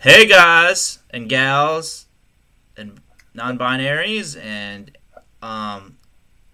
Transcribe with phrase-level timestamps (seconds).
[0.00, 2.06] Hey guys and gals
[2.76, 3.00] and
[3.34, 4.96] non-binaries and
[5.42, 5.98] um,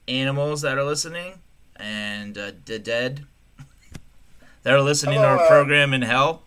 [0.08, 1.40] animals that are listening
[1.76, 3.26] and uh, the dead
[4.62, 6.42] that are listening to Hello, our uh, program in hell.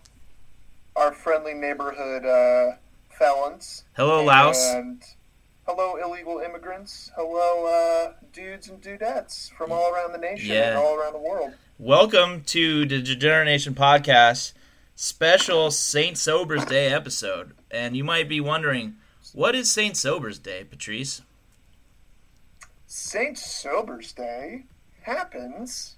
[0.96, 2.76] our friendly neighborhood uh,
[3.16, 3.84] felons.
[3.96, 4.60] Hello, Laos.
[4.74, 5.02] And
[5.66, 7.10] hello, illegal immigrants.
[7.14, 10.70] Hello, uh, dudes and dudettes from all around the nation Yeah.
[10.70, 11.52] and all around the world.
[11.78, 14.52] Welcome to the Degeneration Podcast
[15.00, 17.52] special Saint Sober's Day episode.
[17.70, 18.96] And you might be wondering,
[19.32, 21.22] what is Saint Sober's Day, Patrice?
[22.88, 23.38] St.
[23.38, 24.64] Sober's Day
[25.02, 25.94] happens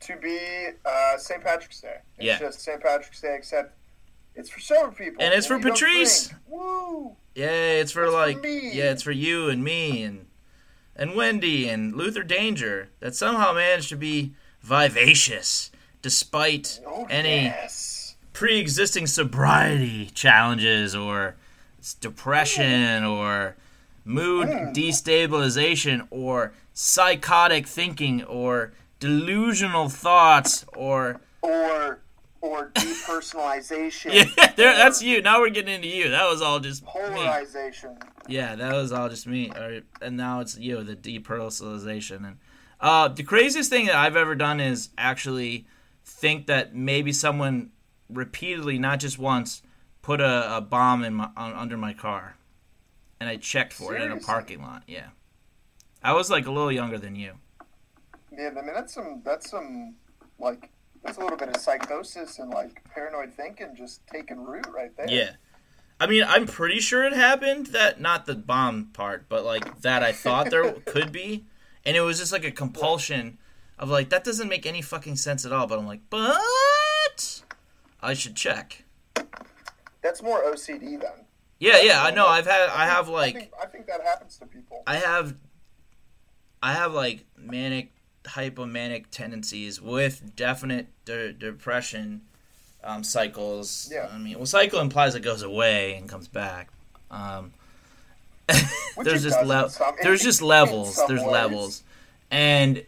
[0.00, 1.42] to be uh, St.
[1.44, 1.98] Patrick's Day.
[2.16, 2.38] It's Yeah.
[2.40, 2.80] just St.
[2.82, 3.76] Patrick's Day, except
[4.34, 5.22] it's for sober people.
[5.22, 6.32] And it's for Patrice.
[6.48, 7.14] Woo!
[7.36, 8.72] Yay, it's for It's for like me.
[8.72, 10.26] yeah, it's for you and me and
[10.96, 15.70] and Wendy and Luther Danger that somehow managed to be vivacious
[16.02, 17.93] despite Oh, any yes.
[18.34, 21.36] Pre-existing sobriety challenges or
[22.00, 23.56] depression or
[24.04, 32.00] mood destabilization or psychotic thinking or delusional thoughts or Or
[32.40, 34.12] or depersonalization.
[34.36, 35.22] yeah, there, that's you.
[35.22, 36.10] Now we're getting into you.
[36.10, 36.90] That was all just me.
[36.92, 37.96] Polarization.
[38.28, 39.50] Yeah, that was all just me.
[40.02, 42.16] And now it's you, the depersonalization.
[42.26, 42.36] And
[42.80, 45.66] uh, the craziest thing that I've ever done is actually
[46.04, 47.70] think that maybe someone
[48.14, 49.62] repeatedly, not just once,
[50.02, 52.36] put a, a bomb in my on, under my car,
[53.20, 54.84] and I checked for it in a parking lot.
[54.86, 55.08] Yeah,
[56.02, 57.34] I was like a little younger than you.
[58.32, 59.94] Yeah, I mean that's some that's some
[60.38, 60.70] like
[61.02, 65.06] that's a little bit of psychosis and like paranoid thinking just taking root right there.
[65.08, 65.30] Yeah.
[66.00, 67.66] I mean, I'm pretty sure it happened.
[67.68, 71.44] That not the bomb part, but like that I thought there could be,
[71.84, 73.38] and it was just like a compulsion
[73.78, 75.66] of like that doesn't make any fucking sense at all.
[75.66, 77.43] But I'm like, but
[78.04, 78.84] I should check.
[80.02, 81.24] That's more OCD then.
[81.58, 82.26] Yeah, yeah, I know.
[82.26, 84.82] I've had, I have I like, think, I think that happens to people.
[84.86, 85.34] I have,
[86.62, 87.92] I have like manic,
[88.24, 92.20] hypomanic tendencies with definite de- depression
[92.82, 93.90] um, cycles.
[93.90, 94.08] Yeah.
[94.12, 96.68] I mean, well, cycle implies it goes away and comes back.
[97.10, 97.52] Um,
[99.02, 101.00] there's just le- some- there's just levels.
[101.08, 101.30] There's ways.
[101.30, 101.82] levels,
[102.30, 102.84] and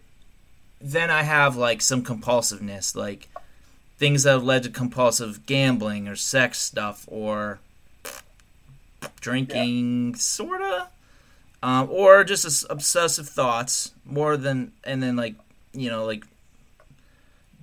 [0.82, 3.28] then I have like some compulsiveness, like
[3.98, 7.58] things that have led to compulsive gambling or sex stuff or
[9.20, 10.88] drinking, sorta,
[11.62, 15.34] um, or just obsessive thoughts more than, and then like
[15.72, 16.24] you know like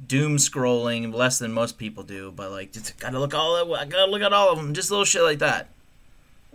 [0.08, 3.86] doom scrolling less than most people do, but like just gotta look all at, I
[3.86, 5.70] gotta look at all of them, just little shit like that.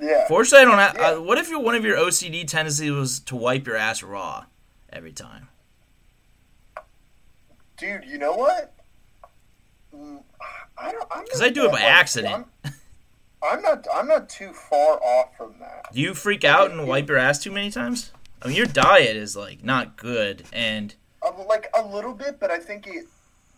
[0.00, 0.28] Yeah.
[0.28, 0.96] Fortunately, I don't have.
[0.96, 1.18] Yeah.
[1.18, 4.44] Uh, what if your one of your OCD tendencies was to wipe your ass raw
[4.92, 5.48] every time?
[7.76, 8.74] Dude, you know what?
[10.76, 11.08] I don't.
[11.24, 12.46] Because I do it by like, accident.
[12.64, 12.72] I'm,
[13.42, 13.86] I'm not.
[13.92, 15.92] I'm not too far off from that.
[15.92, 18.12] Do you freak out and wipe your ass too many times?
[18.42, 22.50] I mean, your diet is like not good, and Uh, like a little bit, but
[22.50, 23.06] I think it,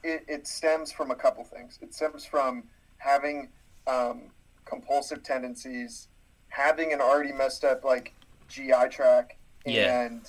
[0.02, 1.78] it it stems from a couple things.
[1.82, 2.64] It stems from
[2.98, 3.48] having
[3.86, 4.22] um,
[4.64, 6.08] compulsive tendencies,
[6.48, 8.14] having an already messed up like
[8.48, 9.34] GI tract,
[9.66, 10.02] Yeah.
[10.06, 10.22] and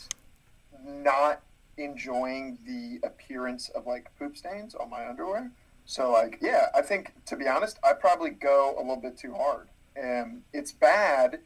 [0.85, 1.41] not
[1.77, 5.49] enjoying the appearance of like poop stains on my underwear.
[5.85, 9.33] So like, yeah, I think to be honest, I probably go a little bit too
[9.33, 11.39] hard, and it's bad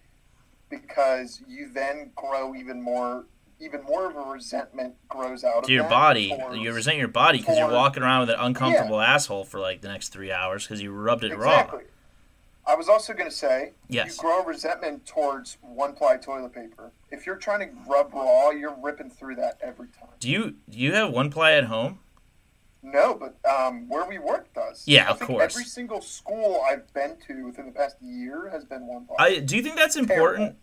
[0.70, 3.26] because you then grow even more.
[3.62, 7.08] Even more of a resentment grows out of to your body, towards- you resent your
[7.08, 10.66] body because you're walking around with an uncomfortable asshole for like the next three hours
[10.68, 11.80] because you rubbed it Exactly.
[12.66, 12.74] raw.
[12.74, 14.18] I was also going to say, Yes.
[14.18, 16.92] you grow resentment towards one-ply toilet paper.
[17.12, 20.10] If you're trying to rub raw, you're ripping through that every time.
[20.20, 22.00] Do you do you have one ply at home?
[22.86, 24.84] No, but um, where we work does.
[24.86, 25.56] Yeah, I of think course.
[25.56, 29.16] Every single school I've been to within the past year has been one-ply.
[29.18, 30.56] I do you think that's important?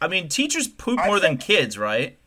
[0.00, 2.18] I mean, teachers poop I more than kids, right?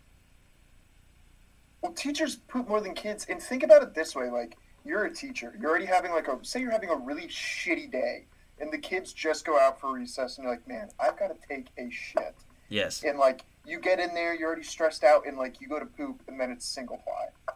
[1.81, 5.13] Well, teachers poop more than kids, and think about it this way: like you're a
[5.13, 8.25] teacher, you're already having like a say you're having a really shitty day,
[8.59, 11.47] and the kids just go out for recess, and you're like, man, I've got to
[11.47, 12.35] take a shit.
[12.70, 13.03] Yes.
[13.03, 15.85] and like you get in there, you're already stressed out, and like you go to
[15.85, 17.55] poop, and then it's single ply.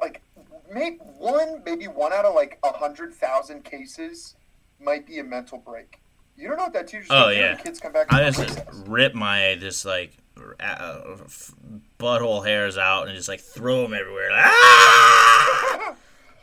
[0.00, 0.22] Like,
[0.72, 4.36] maybe one, maybe one out of like a hundred thousand cases
[4.80, 6.00] might be a mental break.
[6.36, 7.54] You don't know what that teacher's Oh, yeah.
[7.56, 8.12] kids come back.
[8.12, 10.16] I just rip my just like
[10.58, 11.52] uh, f-
[11.98, 14.30] butthole hairs out and just like throw them everywhere.
[14.32, 15.94] Ah!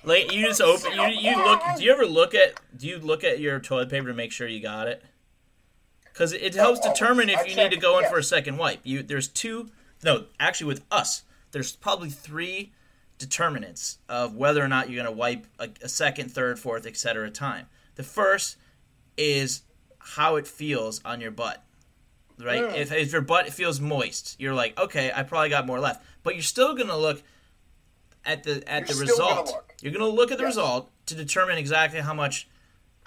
[0.04, 1.62] Like you just open you you look.
[1.78, 4.48] Do you ever look at do you look at your toilet paper to make sure
[4.48, 5.04] you got it?
[6.06, 8.10] Because it helps determine if I you check- need to go in yeah.
[8.10, 8.80] for a second wipe.
[8.84, 9.70] You there's two.
[10.04, 12.72] No, actually, with us, there's probably three
[13.18, 17.30] determinants of whether or not you're going to wipe a, a second, third, fourth, etc.
[17.32, 17.68] time.
[17.96, 18.58] The first
[19.18, 19.64] is
[20.00, 21.64] how it feels on your butt.
[22.40, 22.62] Right?
[22.64, 22.78] Mm.
[22.78, 26.06] If, if your butt feels moist, you're like, okay, I probably got more left.
[26.22, 27.24] But you're still gonna look
[28.26, 29.48] at the at You're the gonna result.
[29.48, 29.74] look.
[29.82, 30.52] You're gonna look at the Yes.
[30.52, 32.48] result to determine exactly how much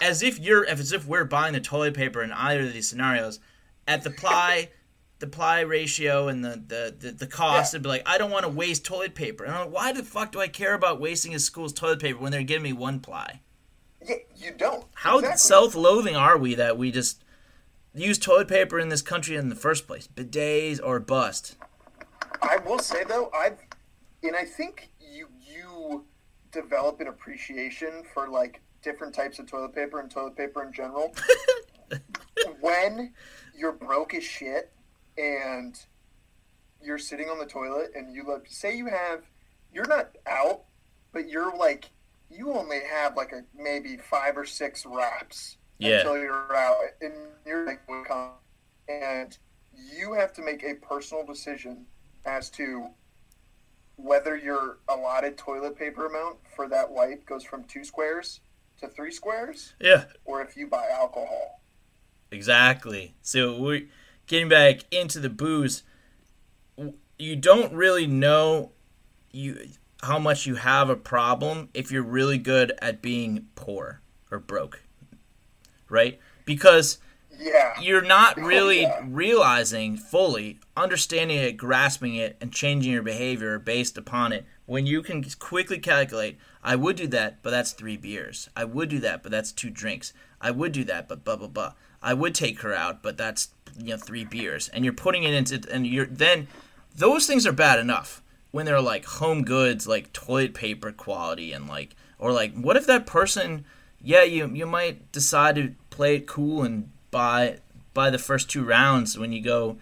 [0.02, 2.88] as if you're if as if we're buying the toilet paper in either of these
[2.88, 3.38] scenarios
[3.86, 4.70] at the ply
[5.20, 7.76] the ply ratio and the the, the, the cost Yeah.
[7.76, 10.02] it'd be like i don't want to waste toilet paper and I'm like, why the
[10.02, 13.00] fuck do i care about wasting a school's toilet paper when they're giving me one
[13.00, 13.40] ply
[14.06, 14.86] Yeah, you don't.
[14.94, 15.38] how Exactly.
[15.38, 17.22] self-loathing are we that we just
[17.94, 21.56] use toilet paper in this country in the first place bidets or bust
[22.42, 23.58] I will say though, I've
[24.22, 26.04] and I think you you
[26.52, 31.14] develop an appreciation for like different types of toilet paper and toilet paper in general
[32.60, 33.12] when
[33.56, 34.72] you're broke as shit
[35.18, 35.76] and
[36.82, 39.22] you're sitting on the toilet and you look say you have
[39.72, 40.62] you're not out
[41.12, 41.90] but you're like
[42.30, 45.98] you only have like a maybe five or six wraps Yeah.
[45.98, 47.12] until you're out and
[47.44, 47.80] you're like
[48.88, 49.36] and
[49.74, 51.86] you have to make a personal decision
[52.24, 52.88] as to
[53.96, 58.40] whether your allotted toilet paper amount for that wipe goes from two squares
[58.78, 61.58] to three squares yeah or if you buy alcohol
[62.32, 63.14] Exactly.
[63.22, 63.88] So we're
[64.30, 65.82] getting back into the booze.
[67.18, 68.70] You don't really know
[69.32, 69.70] you
[70.02, 74.00] how much you have a problem if you're really good at being poor
[74.30, 74.82] or broke.
[75.88, 76.20] Right?
[76.44, 76.98] Because
[77.38, 79.00] yeah you're not Oh, really yeah.
[79.04, 84.46] realizing fully, understanding it, grasping it, and changing your behavior based upon it.
[84.66, 88.48] When you can quickly calculate, I would do that, but that's three beers.
[88.54, 90.12] I would do that, but that's two drinks.
[90.40, 91.72] I would do that, but blah blah blah.
[92.02, 93.48] I would take her out, but that's
[93.78, 96.48] you know three beers, and you're putting it into, and you're then
[96.96, 101.68] those things are bad enough when they're like home goods, like toilet paper quality, and
[101.68, 103.64] like or like what if that person,
[104.02, 107.58] yeah, you you might decide to play it cool and buy
[107.94, 109.76] buy the first two rounds when you go,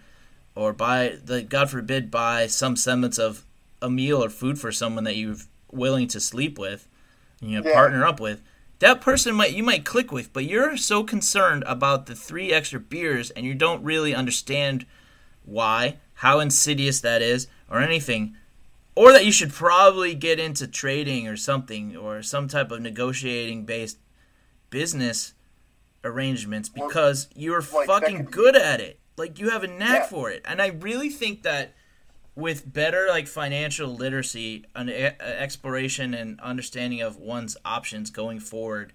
[0.55, 3.43] or buy the God forbid buy some semblance of
[3.81, 5.35] a meal or food for someone that you're
[5.71, 6.87] willing to sleep with,
[7.39, 7.73] you know, Yeah.
[7.75, 8.41] partner up with.
[8.79, 12.79] That person might you might click with, but you're so concerned about the three extra
[12.79, 14.85] beers and you don't really understand
[15.43, 18.35] why, how insidious that is, or anything,
[18.95, 23.65] or that you should probably get into trading or something, or some type of negotiating
[23.65, 23.97] based
[24.69, 25.33] business
[26.03, 28.99] arrangements because you're like, fucking be- good at it.
[29.17, 30.07] Like you have a knack Yeah.
[30.07, 31.73] for it, and I really think that
[32.39, 38.93] with better like financial literacy, an e- exploration and understanding of one's options going forward,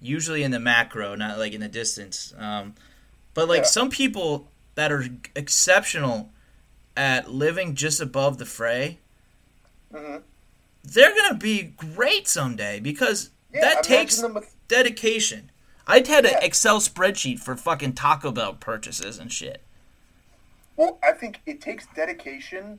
[0.00, 2.32] usually in the macro, not like in the distance.
[2.38, 2.74] Um,
[3.34, 3.68] but like Yeah.
[3.68, 5.04] some people that are
[5.36, 6.30] exceptional
[6.96, 8.98] at living just above the fray,
[9.92, 10.22] Mhm.
[10.82, 15.50] they're gonna be great someday because yeah that imagine takes with dedication.
[15.86, 19.62] I had an Excel spreadsheet for fucking Taco Bell purchases and shit.
[20.80, 22.78] Well, I think it takes dedication,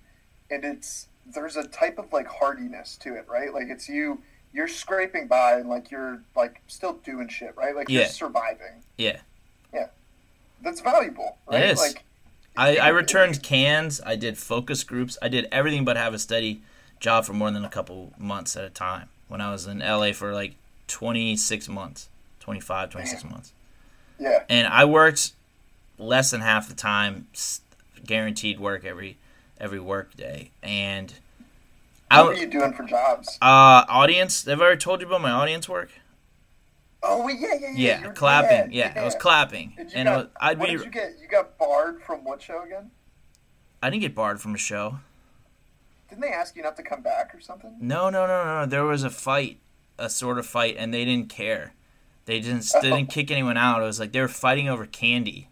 [0.50, 1.06] and it's
[1.36, 3.53] there's a type of like hardiness to it, right?
[3.53, 7.75] Like it's you you're scraping by and like you're like still doing shit, right?
[7.75, 8.00] Like Yeah.
[8.00, 8.81] you're surviving.
[8.98, 9.19] Yeah.
[9.71, 9.89] Yeah.
[10.63, 11.65] That's valuable, right?
[11.65, 11.77] is.
[11.77, 12.03] Like
[12.57, 14.01] I, I returned cans.
[14.04, 15.15] I did focus groups.
[15.21, 16.63] I did everything but have a steady
[17.00, 20.12] job for more than a couple months at a time when I was in LA
[20.12, 20.56] for like
[20.88, 22.09] 26 months,
[22.39, 23.54] 25, 26 months.
[24.19, 25.33] yeah, And I worked
[25.99, 27.28] less than half the time,
[28.06, 29.18] guaranteed work every
[29.60, 30.52] every work day.
[30.64, 31.14] And
[32.10, 33.38] I, what are you doing for jobs?
[33.42, 35.92] uh, audience, have I ever told you about my audience work?
[37.04, 38.02] Oh, yeah, yeah, yeah.
[38.04, 38.74] Yeah, clapping.
[38.74, 39.74] Yeah, I was clapping.
[39.78, 41.16] And And got, was, I'd what be, did you get?
[41.20, 42.92] You got barred from what show again?
[43.81, 45.00] I didn't get barred from a show.
[46.10, 47.76] Didn't they ask you not to come back or something?
[47.80, 48.66] No, no, no, no.
[48.68, 49.60] There was a fight,
[49.98, 51.74] a sort of fight, and they didn't care.
[52.26, 52.68] They didn't.
[52.81, 53.81] They didn't kick anyone out.
[53.81, 55.48] It was like they were fighting over candy,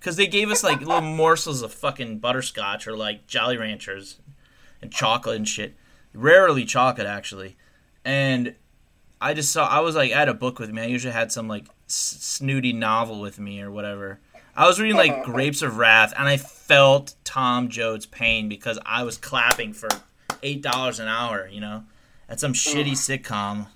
[0.00, 4.16] because they gave us like little morsels of fucking butterscotch or like Jolly Ranchers,
[4.82, 5.76] and chocolate and shit.
[6.12, 7.56] Rarely chocolate actually,
[8.04, 8.56] and
[9.20, 9.68] I just saw.
[9.68, 10.82] I was like, I had a book with me.
[10.82, 14.18] I usually had some like snooty novel with me or whatever.
[14.56, 19.04] I was reading like Grapes of Wrath, and I felt Tom Joad's pain because I
[19.04, 19.88] was clapping for
[20.42, 21.84] eight dollars an hour, you know,
[22.28, 23.68] at some shitty sitcom.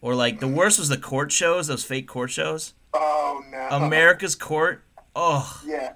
[0.00, 2.74] Or like the worst was the court shows, those fake court shows.
[2.92, 3.68] Oh no.
[3.70, 4.82] America's Court.
[5.14, 5.92] Oh, Yeah,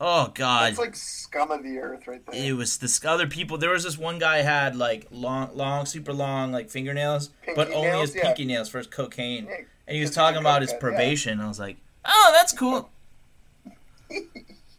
[0.00, 0.66] oh God.
[0.68, 2.34] that's like scum of the earth right there.
[2.44, 3.56] it was this other people.
[3.58, 7.74] There was this one guy had like long, long, super long like fingernails, but Pinky
[7.74, 8.08] only nails?
[8.08, 8.22] his Yeah.
[8.28, 9.46] pinky nails for his cocaine.
[9.46, 9.56] Yeah,
[9.86, 10.78] And he was talking about his cokehead, yeah.
[10.80, 11.40] probation.
[11.40, 12.90] I was like, oh, that's cool.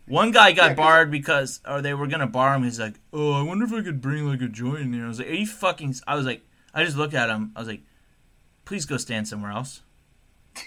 [0.08, 2.64] One guy got barred because, or they were gonna bar him.
[2.64, 5.08] He's like, "Oh, I wonder if I could bring like a joint in there." I
[5.08, 6.42] was like, "Are you fucking?" I was like,
[6.74, 7.54] I just looked at him.
[7.56, 7.82] I was like,
[8.66, 9.82] "Please go stand somewhere else."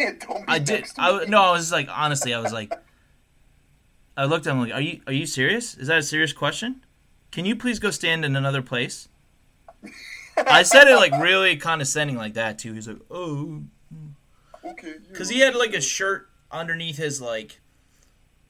[0.01, 0.87] Yeah, don't be I did.
[0.87, 1.43] to I no.
[1.43, 2.33] I was like honestly.
[2.33, 2.73] I was like,
[4.17, 5.77] I looked at him like, "Are you are you serious?
[5.77, 6.85] Is that a serious question?
[7.31, 9.09] Can you please go stand in another place?"
[10.37, 12.73] I said it like really condescending like that too.
[12.75, 13.63] He's like, "Oh,"
[14.65, 14.95] Okay.
[15.09, 17.61] because he had like a shirt underneath his like,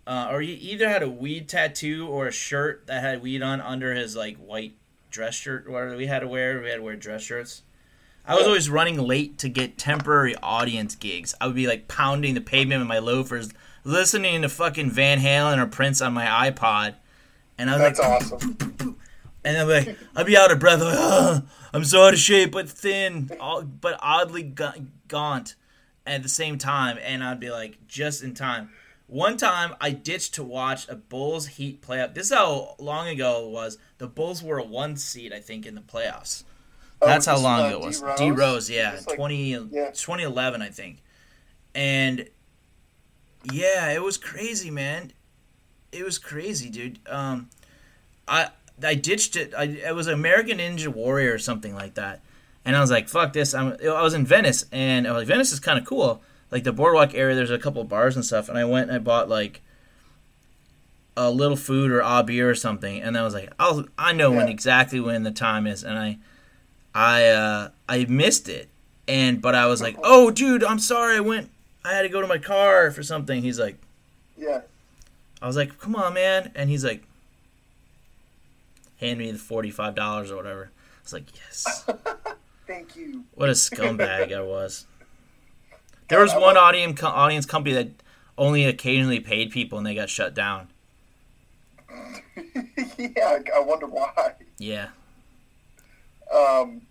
[0.06, 3.60] uh, or he either had a weed tattoo or a shirt that had weed on
[3.60, 4.74] under his like white
[5.10, 5.68] dress shirt.
[5.68, 7.62] Whatever we had to wear, we had to wear dress shirts.
[8.28, 11.34] I was always running late to get temporary audience gigs.
[11.40, 13.50] I would be like pounding the pavement with my loafers,
[13.86, 16.94] listening to fucking Van Halen or Prince on my iPod,
[17.58, 18.96] and I was That's like, awesome.
[19.44, 20.80] and I'm like, I'd be out of breath.
[20.80, 23.30] Like, "Ugh, I'm so out of shape, but thin,
[23.80, 24.42] but oddly
[25.08, 25.54] gaunt
[26.06, 26.98] at the same time.
[27.02, 28.70] And I'd be like, just in time.
[29.08, 32.14] One time, I ditched to watch a Bulls Heat playoff.
[32.14, 33.78] This is how long ago it was.
[33.98, 36.42] The Bulls were a one seed, I think, in the playoffs.
[37.00, 38.00] That's Oh, how long uh, ago it was.
[38.00, 38.18] D-Rose?
[38.18, 39.90] D Rose, yeah, like- 20, yeah.
[39.92, 41.02] 2011, I think.
[41.74, 42.28] And
[43.52, 45.12] yeah, it was crazy, man.
[45.92, 46.98] It was crazy, dude.
[47.08, 47.48] Um,
[48.26, 48.50] I
[48.82, 49.54] I ditched it.
[49.56, 52.20] I it was American Ninja Warrior or something like that,
[52.64, 55.28] and I was like, "Fuck this!" I'm, I was in Venice, and I was like,
[55.28, 58.24] "Venice is kind of cool." Like the boardwalk area, there's a couple of bars and
[58.24, 59.62] stuff, and I went and I bought like
[61.16, 64.30] a little food or a beer or something, and I was like, "I'll I know
[64.30, 66.18] when exactly when the time is," and I
[66.94, 68.68] I uh, I missed it,
[69.08, 71.16] and but I was like, "Oh, dude, I'm sorry.
[71.16, 71.50] I went.
[71.86, 73.76] I had to go to my car for something." He's like.
[74.36, 74.62] Yeah.
[75.40, 77.04] I was like, "Come on, man!" And he's like,
[79.00, 81.88] "Hand me the forty-five dollars or whatever." I was like, "Yes."
[82.66, 83.24] Thank you.
[83.34, 84.86] What a scumbag I was.
[86.08, 87.88] There was one audience audience company that
[88.38, 90.68] only occasionally paid people, and they got shut down.
[92.96, 94.34] yeah, I wonder why.
[94.58, 94.90] Yeah,
[96.32, 96.82] Um,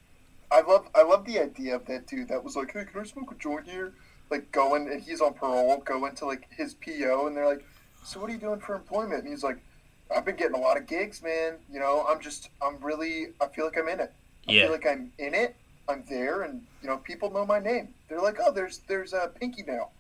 [0.52, 3.04] I love I love the idea of that dude that was like, "Hey, can I
[3.06, 3.94] smoke a joint here?"
[4.30, 7.64] Like going and he's on parole, go into like his PO, and they're like,
[8.04, 9.58] "So what are you doing for employment?" And he's like,
[10.16, 11.56] "I've been getting a lot of gigs, man.
[11.72, 14.14] You know, I'm just I'm really I feel like I'm in it.
[14.48, 15.56] I yeah, feel like I'm in it.
[15.88, 17.90] I'm there, and you know, people know my name.
[18.10, 19.92] They're like, "Oh, there's there's a Pinky Nail,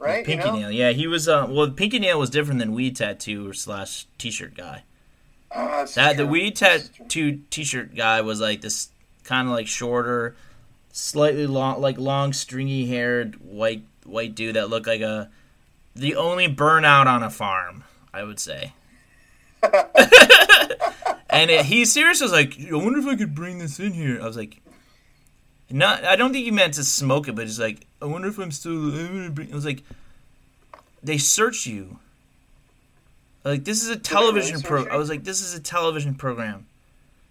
[0.00, 0.58] right?" Pinky you know?
[0.58, 0.70] Nail.
[0.72, 1.28] Yeah, he was.
[1.28, 4.82] Uh, well, Pinky Nail was different than Weed Tattoo or slash T-shirt guy.
[5.54, 6.26] Ah, this is That the.
[6.26, 7.04] Weed This is true.
[7.04, 8.88] Tattoo T-shirt guy was like this
[9.22, 10.34] kind of like shorter,
[10.98, 15.30] slightly long, like long stringy haired white white dude that looked like a
[15.94, 17.84] the only burnout on a farm.
[18.12, 18.72] I would say.
[21.30, 24.20] and it, he seriously was like, I wonder if I could bring this in here.
[24.20, 24.60] I was like,
[25.70, 26.04] not.
[26.04, 28.50] I don't think he meant to smoke it, but he's like, I wonder if I'm
[28.50, 28.72] still.
[28.72, 29.52] I'm gonna bring.
[29.52, 29.82] I was like,
[31.02, 31.98] they search you.
[33.44, 34.86] Like this is a television pro.
[34.86, 36.66] I was like, this is a television program.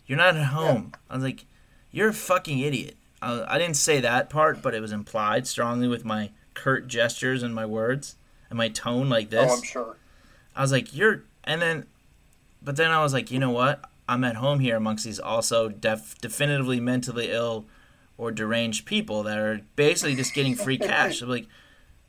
[0.05, 0.93] You're not at home.
[1.09, 1.45] I was like,
[1.91, 2.95] you're a fucking idiot.
[3.21, 7.43] I, I didn't say that part, but it was implied strongly with my curt gestures
[7.43, 8.15] and my words
[8.49, 9.51] and my tone like this.
[9.51, 9.97] Oh, I'm sure.
[10.55, 11.85] I was like, you're, and then,
[12.61, 13.89] but then I was like, you know what?
[14.09, 17.65] I'm at home here amongst these also def- definitively mentally ill
[18.17, 21.21] or deranged people that are basically just getting free cash.
[21.21, 21.47] I'm like,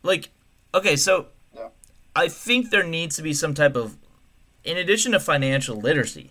[0.03, 0.31] like,
[0.75, 1.69] okay, so Yeah.
[2.15, 3.97] I think there needs to be some type of,
[4.65, 6.31] in addition to financial literacy,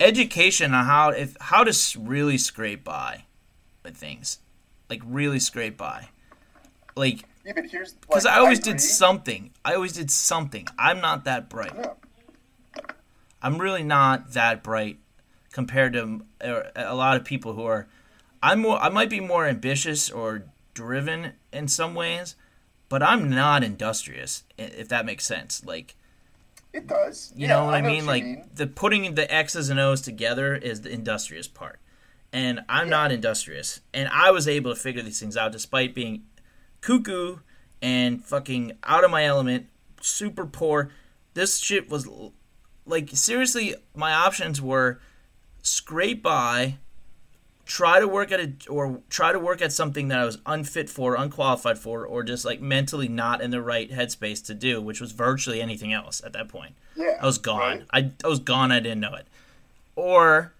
[0.00, 3.24] education on how if how to really scrape by
[3.82, 4.38] with things,
[4.90, 6.08] like really scrape by,
[6.96, 8.72] like Yeah, but here's because like, I always agree.
[8.72, 9.50] did something.
[9.64, 10.66] I always did something.
[10.78, 11.72] I'm not that bright.
[11.76, 11.92] Yeah.
[13.42, 14.98] I'm really not that bright
[15.52, 16.22] compared to
[16.76, 17.88] a lot of people who are.
[18.42, 18.78] I'm more.
[18.78, 22.34] I might be more ambitious or driven in some ways,
[22.88, 24.44] but I'm not industrious.
[24.58, 25.94] If that makes sense, like
[26.72, 27.32] It does.
[27.36, 28.02] you Yeah, know what I, mean.
[28.02, 31.78] you like the putting the X's and O's together is the industrious part,
[32.32, 33.80] and I'm not industrious.
[33.92, 36.24] And I was able to figure these things out despite being
[36.80, 37.38] cuckoo
[37.80, 39.66] and fucking out of my element,
[40.00, 40.90] super poor.
[41.34, 42.08] This shit was
[42.86, 43.74] like seriously.
[43.94, 45.00] My options were
[45.62, 46.78] scrape by,
[47.64, 50.88] try to work at a or try to work at something that I was unfit
[50.90, 55.00] for, unqualified for, or just like mentally not in the right headspace to do, which
[55.00, 56.74] was virtually anything else at that point.
[56.96, 57.58] yeah, I was gone.
[57.58, 57.82] right?
[57.92, 58.72] I, I was gone.
[58.72, 59.26] I didn't know it.
[59.96, 60.52] Or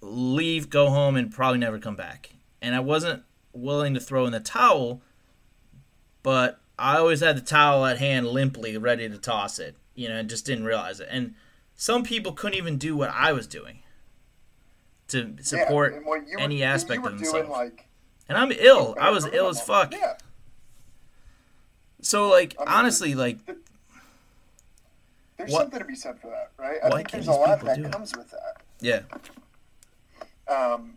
[0.00, 2.30] leave, go home, and probably never come back.
[2.62, 5.00] And I wasn't willing to throw in the towel,
[6.22, 9.76] but I always had the towel at hand limply, ready to toss it.
[9.94, 11.08] You know, and just didn't realize it.
[11.10, 11.34] And
[11.74, 13.80] some people couldn't even do what I was doing
[15.08, 17.48] to support yeah, and what were, any aspect of doing, themselves.
[17.48, 17.88] Like,
[18.28, 18.94] And I'm ill.
[19.00, 19.92] I was ill as fuck.
[19.92, 20.14] Yeah,
[22.00, 23.38] So, like, I mean, honestly, like,
[25.36, 26.78] there's What- something to be said for that, right?
[26.82, 27.90] I think there's a lot that it?
[27.92, 28.62] comes with that.
[28.80, 29.00] yeah.
[30.48, 30.94] Um,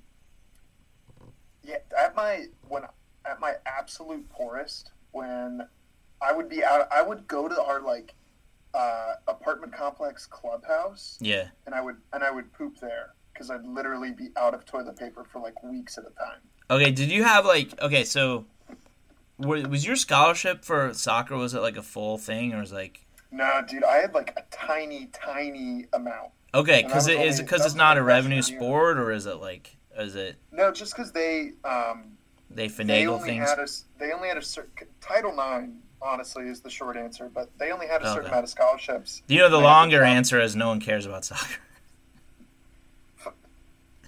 [1.64, 2.84] yeah, at my when
[3.26, 5.68] at my absolute poorest, when
[6.22, 6.88] I would be out.
[6.92, 8.14] I would go to our like
[8.74, 11.48] uh, apartment complex clubhouse, Yeah.
[11.66, 14.98] and I would and I would poop there because I'd literally be out of toilet
[14.98, 16.40] paper for like weeks at a time.
[16.70, 16.92] Okay.
[16.92, 18.04] Did you have like okay?
[18.06, 18.46] So,
[19.38, 21.36] wa- was your scholarship for soccer?
[21.38, 24.34] Was it like a full thing, or was it like No, dude, I had like
[24.38, 26.32] a tiny, tiny amount.
[26.54, 26.84] Okay?
[26.84, 30.38] Because it is because it's not a revenue sport, or is it like is it
[30.52, 32.18] No, just because they um,
[32.50, 33.50] they they finagle only things?
[33.50, 33.68] had a
[34.00, 35.74] they only had a certain Title IX.
[36.04, 38.30] Honestly, is the short answer, but they only had a certain Okay.
[38.30, 39.22] amount of scholarships.
[39.28, 41.58] You know the They longer answer is no one cares about soccer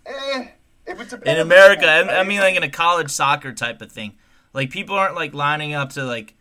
[0.05, 0.47] Eh,
[0.85, 1.85] it would depend in America.
[1.87, 4.13] I, I mean, like in a college soccer type of thing.
[4.53, 6.35] Like people aren't like lining up to like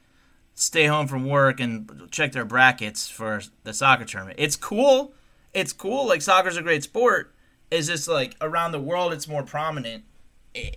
[0.55, 4.39] stay home from work and check their brackets for the soccer tournament.
[4.41, 5.15] It's cool.
[5.55, 6.07] It's cool.
[6.07, 7.35] Like soccer's a great sport.
[7.71, 10.05] It's just like around the world, it's more prominent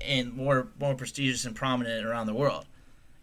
[0.01, 2.65] and more more prestigious and prominent around the world.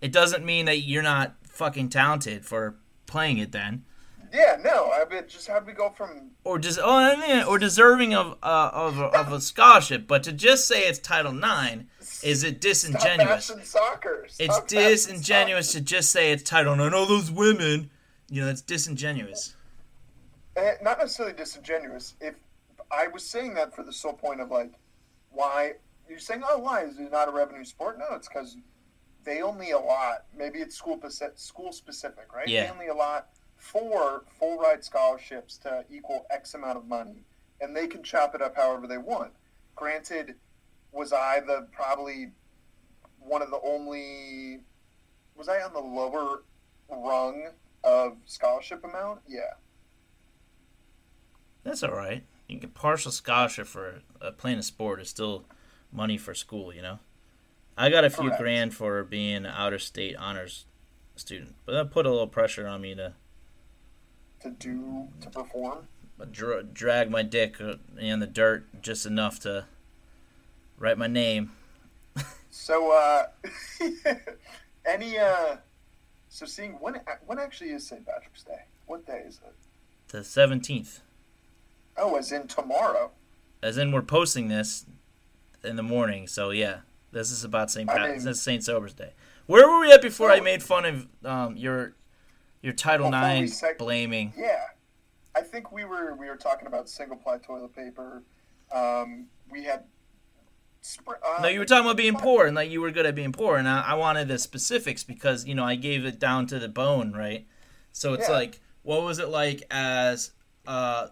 [0.00, 3.85] It doesn't mean that you're not fucking talented for playing it then.
[4.32, 4.90] Yeah, no.
[4.90, 8.14] I mean, just how would we go from or des- oh, I mean, or deserving
[8.14, 11.85] of uh, of a, of a scholarship, but to just say it's Title IX
[12.23, 13.50] is it disingenuous?
[13.50, 14.25] bashing soccer?
[14.25, 15.78] It's Stop bashing disingenuous soccer.
[15.80, 16.94] to just say it's Title IX.
[16.94, 17.90] All those women,
[18.30, 19.54] you know, it's disingenuous.
[20.56, 22.14] Eh, not necessarily disingenuous.
[22.21, 22.35] If
[22.90, 24.73] I was saying that for the sole point of like,
[25.30, 25.75] why
[26.09, 27.99] you're saying, oh, why is it not a revenue sport?
[27.99, 28.56] No, it's because
[29.25, 30.25] they only allot.
[30.37, 31.00] Maybe it's school
[31.37, 32.49] school specific, right?
[32.49, 32.64] Yeah.
[32.64, 37.25] They only allot four full ride scholarships to equal X amount of money,
[37.61, 39.32] and they can chop it up however they want.
[39.75, 40.35] Granted,
[40.90, 42.32] was I the probably
[43.21, 44.61] one of the only?
[45.35, 46.42] Was I on the lower
[46.90, 47.49] rung
[47.85, 49.21] of scholarship amount?
[49.26, 49.54] Yeah.
[51.64, 52.25] That's all right.
[52.49, 55.45] You can get partial scholarship for uh, playing a sport is still
[55.92, 56.99] money for school, you know.
[57.76, 58.40] I got a few Correct.
[58.40, 60.66] grand for being an outer state honors
[61.16, 63.14] student, but that put a little pressure on me to
[64.40, 65.87] to do to perform.
[66.31, 69.66] dra- drag my dick uh, in the dirt just enough to
[70.79, 71.53] write my name.
[72.51, 73.27] So uh
[74.85, 75.57] any uh
[76.29, 78.05] so seeing when when actually is St.
[78.05, 78.62] Patrick's Day?
[78.87, 79.55] What day is it?
[80.09, 81.01] The seventeenth.
[81.96, 83.11] Oh, as in tomorrow.
[83.62, 84.87] As in, we're posting this
[85.62, 86.78] in the morning, so yeah,
[87.12, 87.88] this is about St.
[87.88, 88.02] I Pat.
[88.11, 88.64] mean- this is St.
[88.64, 89.12] Sober's Day.
[89.46, 90.42] Where were we at before I Oh.
[90.42, 91.94] made fun of um, your
[92.62, 94.33] your Title Before we IX seg- blaming?
[94.37, 94.64] Yeah.
[95.35, 98.22] I think we were we were talking about single ply toilet paper.
[98.72, 99.85] Um we had
[101.07, 103.33] uh, No, you were talking about being poor and like you were good at being
[103.33, 106.59] poor, and I, I wanted the specifics because you know I gave it down to
[106.59, 107.46] the bone, right?
[107.92, 108.35] So it's Yeah.
[108.35, 110.33] like, what was it like as
[110.66, 111.09] uh,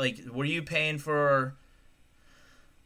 [0.00, 1.54] like were you paying for?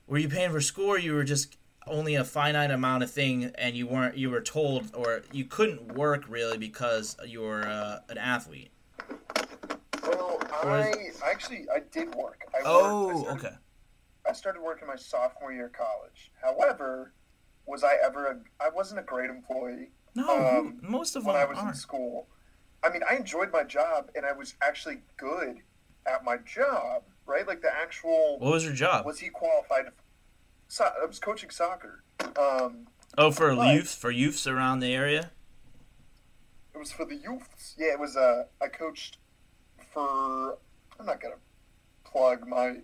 [0.07, 3.74] Were you paying for school, you were just only a finite amount of thing, and
[3.74, 8.18] you weren't you were told, or you couldn't work really because you were uh, an
[8.18, 8.70] athlete?
[10.03, 10.92] Well, I
[11.24, 12.42] actually I did work.
[12.55, 13.57] I worked, I Oh, started- okay.
[14.29, 16.33] I started working my sophomore year of college.
[16.42, 17.12] However,
[17.66, 19.90] was I ever a I wasn't a great employee.
[20.14, 21.77] No, Um, most of when I was in aren't.
[21.77, 22.29] school.
[22.83, 25.62] I mean, I enjoyed my job and I was actually good
[26.07, 27.47] at my job, right?
[27.47, 29.05] Like the actual What was your job?
[29.07, 29.87] was he qualified?
[30.69, 32.03] So, I was coaching soccer.
[32.38, 32.87] Um,
[33.17, 33.75] Oh, for What?
[33.75, 35.31] youth, for youths around the area.
[36.75, 37.75] it was for the youths.
[37.79, 38.17] Yeah, it was.
[38.17, 39.19] Uh, I coached
[39.93, 40.59] for.
[40.99, 41.37] I'm not gonna
[42.05, 42.79] plug my.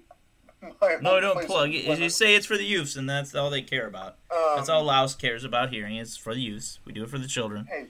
[0.80, 1.98] my No, don't plug it.
[1.98, 4.18] You say it's for the youths, and that's all they care about.
[4.30, 5.96] Um, That's all Laos cares about hearing.
[5.96, 6.78] It's for the youths.
[6.85, 7.66] We do it for the children.
[7.68, 7.87] Hey,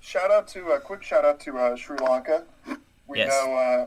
[0.00, 2.44] shout out to a quick shout out to uh, Sri Lanka.
[3.06, 3.28] We Yes.
[3.28, 3.86] know uh,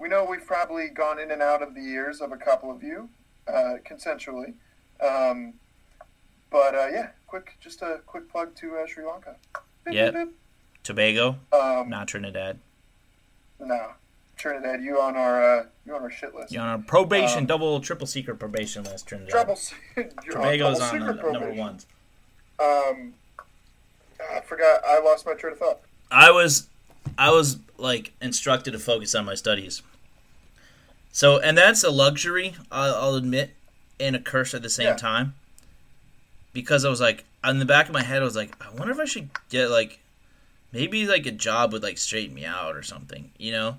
[0.00, 2.82] we know we've probably gone in and out of the ears of a couple of
[2.82, 3.08] you,
[3.46, 4.54] uh, consensually.
[5.06, 5.54] Um,
[6.50, 9.36] but uh, yeah, quick, just a quick plug to uh, Sri Lanka.
[9.84, 10.14] Beep, Yep.
[10.14, 10.36] beep, beep.
[10.82, 12.58] Tobago, Um, not Trinidad.
[13.60, 13.92] No,
[14.38, 16.50] Trinidad, you on our uh, you on our shit list.
[16.50, 19.06] You're on a probation, Um, double, triple secret probation list.
[19.06, 19.30] Trinidad.
[19.30, 19.58] Trouble.
[20.30, 21.78] Tobago's on the, number one.
[22.58, 23.12] Um,
[24.32, 24.82] I forgot.
[24.86, 25.80] I lost my train of thought.
[26.10, 26.68] I was,
[27.18, 29.82] I was like instructed to focus on my studies.
[31.12, 32.54] So, and that's a luxury.
[32.70, 33.50] I'll, I'll admit,
[33.98, 34.96] and a curse at the same Yeah.
[34.96, 35.34] time.
[36.52, 38.92] Because I was like, in the back of my head, I was like, I wonder
[38.92, 40.00] if I should get like,
[40.72, 43.76] maybe like a job would like straighten me out or something, you know.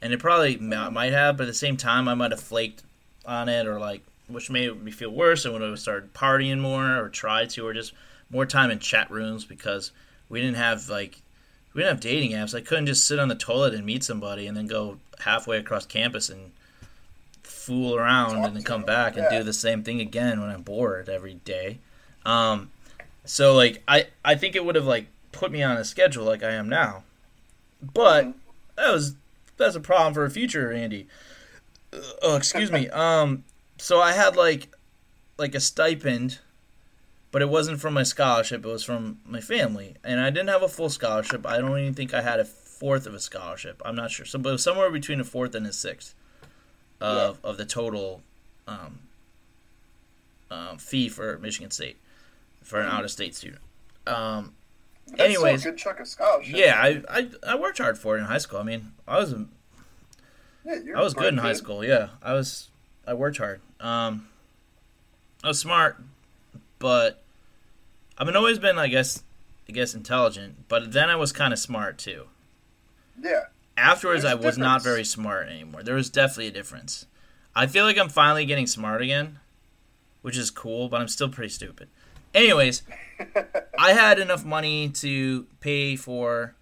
[0.00, 0.94] And it probably m- mm-hmm.
[0.94, 2.82] might have, but at the same time, I might have flaked
[3.24, 5.44] on it, or like, which made me feel worse.
[5.44, 7.92] And when I started partying more, or tried to, or just
[8.30, 9.90] more time in chat rooms because
[10.28, 11.22] we didn't have like
[11.72, 12.54] we didn't have dating apps.
[12.54, 15.86] I couldn't just sit on the toilet and meet somebody and then go halfway across
[15.86, 16.52] campus and
[17.68, 21.08] fool around and then come back and do the same thing again when I'm bored
[21.08, 21.78] every day.
[22.24, 22.70] Um,
[23.24, 26.42] so like I I think it would have like put me on a schedule like
[26.42, 27.04] I am now.
[27.82, 28.34] But Mhm.
[28.76, 29.14] that was
[29.58, 31.06] that's a problem for a future Andy.
[31.92, 32.88] Uh, Oh, excuse me.
[33.06, 33.44] Um,
[33.76, 34.68] so I had like
[35.36, 36.38] like a stipend,
[37.30, 38.64] but it wasn't from my scholarship.
[38.64, 41.46] It was from my family, and I didn't have a full scholarship.
[41.46, 43.82] I don't even think I had a fourth of a scholarship.
[43.84, 44.24] I'm not sure.
[44.26, 46.14] So, but it was somewhere between a fourth and a sixth
[47.00, 48.22] of of the total
[48.66, 48.98] um,
[50.50, 51.96] um, fee for Michigan State
[52.62, 52.92] for an Mhm.
[52.92, 53.60] out of state student.
[54.06, 54.54] Um,
[55.06, 56.54] that's Anyways, good chunk of scholarship.
[56.56, 58.58] yeah, I, I I worked hard for it in high school.
[58.58, 59.46] I mean, I was a
[60.64, 61.58] yeah I was good in bright high kid.
[61.58, 61.84] school.
[61.84, 62.68] Yeah, I was.
[63.06, 63.60] I worked hard.
[63.80, 64.28] Um,
[65.42, 65.96] I was smart,
[66.78, 67.22] but
[68.18, 69.22] I've been always been, I guess,
[69.66, 70.68] I guess intelligent.
[70.68, 72.26] But then I was kind of smart too.
[73.22, 73.44] Yeah,
[73.78, 75.82] Afterwards, There's I was not very smart anymore.
[75.82, 77.06] There was definitely a difference.
[77.54, 79.38] I feel like I'm finally getting smart again,
[80.22, 81.88] which is cool, but I'm still pretty stupid.
[82.34, 82.82] Anyways,
[83.78, 86.54] I had enough money to pay for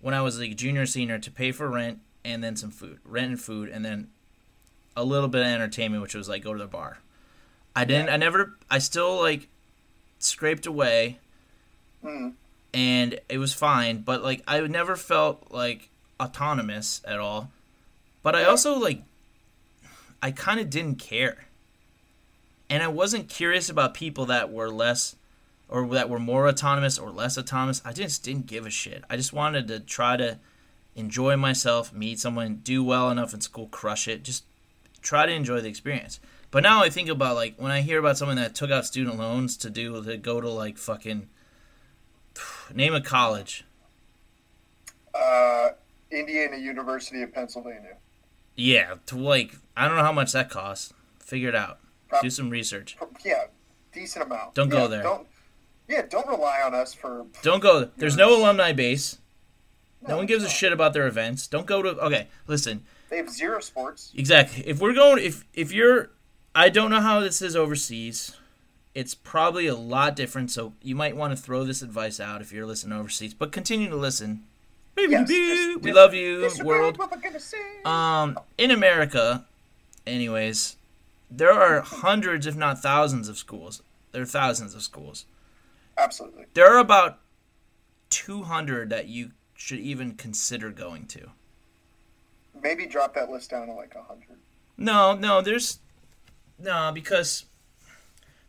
[0.00, 2.98] when I was like a junior senior to pay for rent and then some food,
[3.04, 4.08] rent and food, and then
[4.96, 6.98] a little bit of entertainment, which was like go to the bar.
[7.76, 8.08] I didn't.
[8.08, 8.56] I never.
[8.70, 9.48] I still like
[10.18, 11.18] scraped away,
[12.04, 12.34] Mm.
[12.72, 13.98] and it was fine.
[14.02, 15.88] But like I never felt like
[16.24, 17.50] autonomous at all.
[18.22, 19.02] But I also like
[20.22, 21.44] I kind of didn't care.
[22.70, 25.16] And I wasn't curious about people that were less
[25.68, 27.82] or that were more autonomous or less autonomous.
[27.84, 29.04] I just didn't give a shit.
[29.10, 30.38] I just wanted to try to
[30.96, 34.44] enjoy myself, meet someone, do well enough in school, crush it, just
[35.02, 36.20] try to enjoy the experience.
[36.50, 39.18] But now I think about like when I hear about someone that took out student
[39.18, 41.28] loans to do to go to like fucking
[42.74, 43.64] name a college.
[45.14, 45.70] uh,
[46.14, 47.96] Indiana University of Pennsylvania.
[48.56, 50.92] Yeah, to like I don't know how much that costs.
[51.18, 51.78] Figure it out.
[52.08, 52.96] Prob- Do some research.
[53.24, 53.44] Yeah,
[53.92, 54.54] decent amount.
[54.54, 55.02] Don't go there.
[55.02, 55.26] Don't.
[55.88, 57.26] Yeah, don't rely on us for.
[57.42, 57.90] Don't go.
[57.96, 59.18] There's no alumni base.
[60.02, 61.46] No No, one gives a shit about their events.
[61.46, 61.90] Don't go to.
[62.00, 62.84] Okay, listen.
[63.10, 64.12] They have zero sports.
[64.16, 64.66] Exactly.
[64.66, 66.10] If we're going, if if you're,
[66.54, 68.36] I don't know how this is overseas.
[68.94, 70.50] It's probably a lot different.
[70.52, 73.34] So you might want to throw this advice out if you're listening overseas.
[73.34, 74.44] But continue to listen.
[74.96, 75.28] Yes,
[75.80, 76.98] we love you, world.
[76.98, 77.58] what we're gonna say.
[77.84, 79.44] Um, in America,
[80.06, 80.76] anyways,
[81.30, 83.82] there are hundreds, if not thousands, of schools.
[84.12, 85.26] There are thousands of schools.
[85.98, 86.46] Absolutely.
[86.54, 87.18] There are about
[88.10, 91.30] 200 that you should even consider going to.
[92.62, 94.38] Maybe drop that list down to like hundred.
[94.76, 95.80] No, no, there's
[96.58, 97.44] no because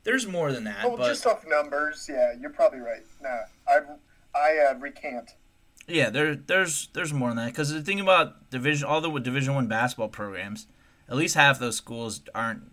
[0.04, 0.86] there's more than that.
[0.86, 3.04] Well, but just off numbers, yeah, you're probably right.
[3.22, 3.80] Nah, I
[4.36, 5.34] I uh, recant.
[5.88, 9.56] Yeah, there there's there's more than that because the thing about division, all the Division
[9.56, 10.68] One basketball programs,
[11.10, 12.64] at least half those schools aren't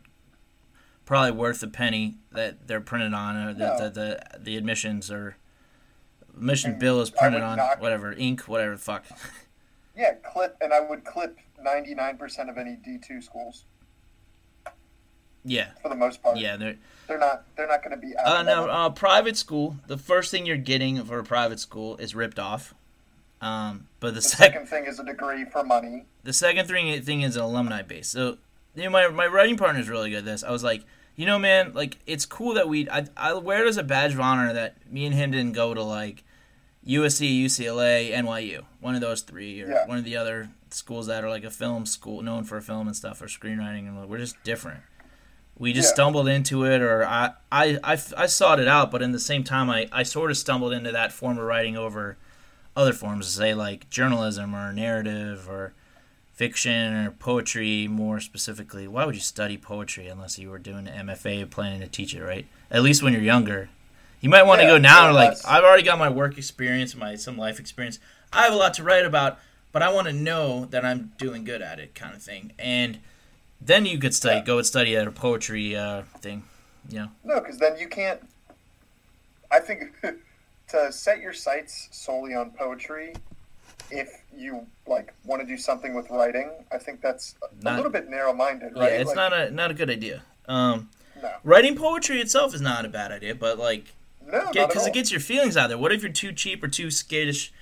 [1.04, 3.88] probably worth the penny that they're printed on, or that No.
[3.88, 5.36] the, the the admissions or
[6.34, 9.04] admission And bill is printed on, knock- whatever ink, whatever the fuck.
[9.94, 13.66] Yeah, clip, and I would clip ninety nine percent of any D two schools
[15.44, 16.38] Yeah, for the most part.
[16.38, 18.14] yeah, they're they're not they're not going to be.
[18.16, 19.76] Uh, no, uh, private school.
[19.88, 22.72] The first thing you're getting for a private school is ripped off.
[23.42, 26.06] Um, but the, the second, second thing is a degree for money.
[26.22, 28.08] the second thing thing is an alumni base.
[28.08, 28.38] So,
[28.74, 30.42] you know, my my writing partner is really good at this.
[30.44, 30.84] I was like,
[31.16, 32.88] you know, man, like it's cool that we.
[32.88, 35.74] I, I wear it as a badge of honor that me and him didn't go
[35.74, 36.22] to like
[36.86, 39.86] USC, UCLA, NYU, one of those three, or Yeah.
[39.86, 42.96] one of the other schools that are like a film school known for film and
[42.96, 44.80] stuff or screenwriting, and we're just different.
[45.58, 45.94] We just Yeah.
[45.94, 49.44] stumbled into it, or I, I, I, I sought it out, but in the same
[49.44, 52.16] time, I, I sort of stumbled into that form of writing over
[52.76, 55.72] other forms, say like journalism or narrative or
[56.32, 58.88] fiction or poetry more specifically.
[58.88, 62.22] Why would you study poetry unless you were doing an MFA planning to teach it,
[62.22, 62.46] right?
[62.70, 63.68] At least when you're younger.
[64.20, 66.94] You might want to go now yeah, like that's- I've already got my work experience,
[66.96, 67.98] my some life experience.
[68.32, 69.38] I have a lot to write about,
[69.72, 72.52] but I want to know that I'm doing good at it kind of thing.
[72.58, 73.00] And
[73.60, 74.44] then you could study Yeah.
[74.44, 76.44] go and study at a poetry uh, thing.
[76.88, 77.08] You know.
[77.24, 78.20] No, because then you can't.
[79.50, 79.92] I think
[80.72, 83.14] to set your sights solely on poetry,
[83.90, 88.08] if you like want to do something with writing, I think that's a little bit
[88.08, 88.92] narrow-minded, Yeah, right?
[88.92, 90.22] it's Like, not a not a good idea.
[90.46, 90.90] Um
[91.22, 93.92] No, writing poetry itself is not a bad idea, but like
[94.26, 94.86] no, because all.
[94.86, 95.78] it gets your feelings out there.
[95.78, 97.52] What if you're too cheap or too skittish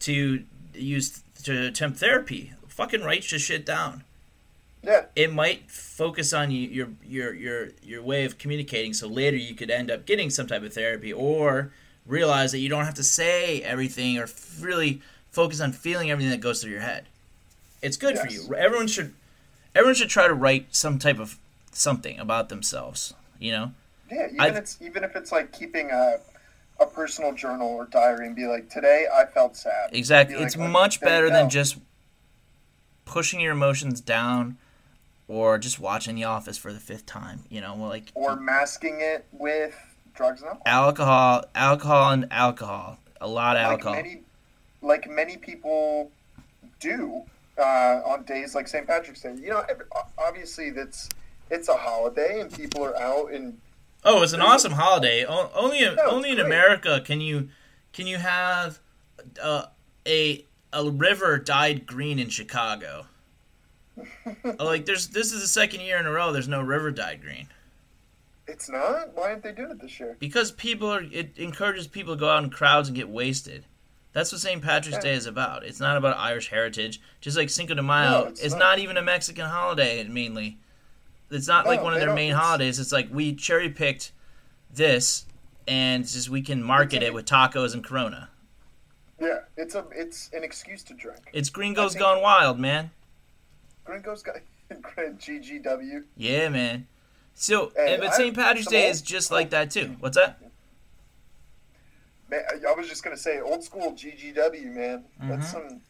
[0.00, 2.52] to use to attempt therapy?
[2.68, 4.04] Fucking write your shit down.
[4.84, 9.36] yeah, It might focus on you, your your your your way of communicating, so later
[9.36, 11.72] you could end up getting some type of therapy, or
[12.08, 16.30] realize that you don't have to say everything or f- really focus on feeling everything
[16.30, 17.04] that goes through your head.
[17.82, 18.52] It's good for you.
[18.56, 19.14] Everyone should
[19.74, 21.38] everyone should try to write some type of
[21.70, 23.14] something about themselves.
[23.38, 23.72] You know.
[24.10, 24.26] yeah.
[24.26, 26.16] Even I've- it's even if it's like keeping a
[26.80, 29.90] a personal journal or diary and be like, today I felt sad.
[29.92, 30.36] Exactly.
[30.36, 31.76] Like, It's "Look, much better than just
[33.04, 34.58] pushing your emotions down
[35.26, 37.40] or just watching The Office for the fifth time.
[37.48, 39.74] You know, like or masking it with
[40.18, 40.66] drugs and alcohol.
[40.66, 42.98] alcohol, alcohol, and alcohol.
[43.20, 43.94] A lot of like alcohol.
[43.94, 44.22] many,
[44.82, 46.10] like many people
[46.80, 47.22] do
[47.58, 48.86] uh, on days like St.
[48.86, 49.34] Patrick's Day.
[49.40, 49.64] You know,
[50.18, 51.08] obviously that's
[51.50, 53.58] it's a holiday and people are out and
[54.04, 55.24] Oh, it's an There's a- awesome holiday.
[55.26, 56.46] O- Only, it's only in great.
[56.46, 57.48] America can you
[57.92, 58.78] can you have
[59.42, 59.66] uh,
[60.06, 63.06] a a river dyed green in Chicago.
[64.60, 67.48] like there's this is the second year in a row there's no river dyed green
[68.48, 69.14] it's not.
[69.14, 70.16] Why aren't they do it this year?
[70.18, 73.64] because people are it encourages people to go out in crowds and get wasted.
[74.14, 74.62] That's what St.
[74.62, 75.64] Patrick's Day is about.
[75.64, 77.00] It's not about Irish heritage.
[77.20, 78.60] Just like Cinco de Mayo, No, it's, it's not.
[78.60, 78.78] not.
[78.80, 80.58] even a Mexican holiday mainly.
[81.30, 82.78] It's not like one of their main it's- holidays.
[82.80, 84.12] It's like we cherry picked
[84.74, 85.26] this,
[85.68, 88.30] and just we can market a- it with tacos and Corona.
[89.20, 91.20] Yeah, it's a it's an excuse to drink.
[91.32, 92.90] It's Gringos think- gone wild, man.
[93.84, 94.36] Gringo's got
[94.96, 96.04] GGW.
[96.16, 96.86] Yeah, man.
[97.40, 98.34] So, eh, but St.
[98.34, 99.94] Patrick's Day old- is just like that too.
[100.00, 100.40] What's that?
[102.28, 105.04] Man, I was just gonna say old school GGW, man.
[105.22, 105.28] Mhm.
[105.28, 105.80] That's some.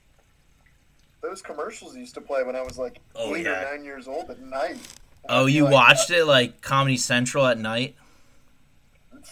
[1.23, 3.63] Those commercials used to play when I was like Oh, eight yeah.
[3.67, 4.77] or nine years old at night.
[5.29, 7.97] Oh, you like, watched it like Comedy Central at night?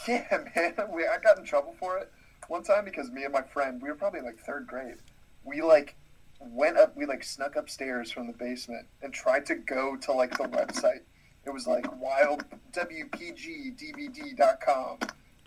[0.09, 0.25] Yeah,
[0.57, 0.75] man.
[0.91, 2.11] We, I got in trouble for it
[2.49, 4.97] one time because me and my friend, we were probably like third grade.
[5.45, 5.95] We like
[6.41, 10.33] went up, we like snuck upstairs from the basement and tried to go to like
[10.37, 11.01] the website.
[11.47, 14.99] It was like wild wildwpgdvd.com.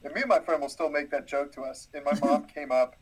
[0.04, 1.90] And me and my friend will still make that joke to us.
[1.94, 2.96] And my mom came up,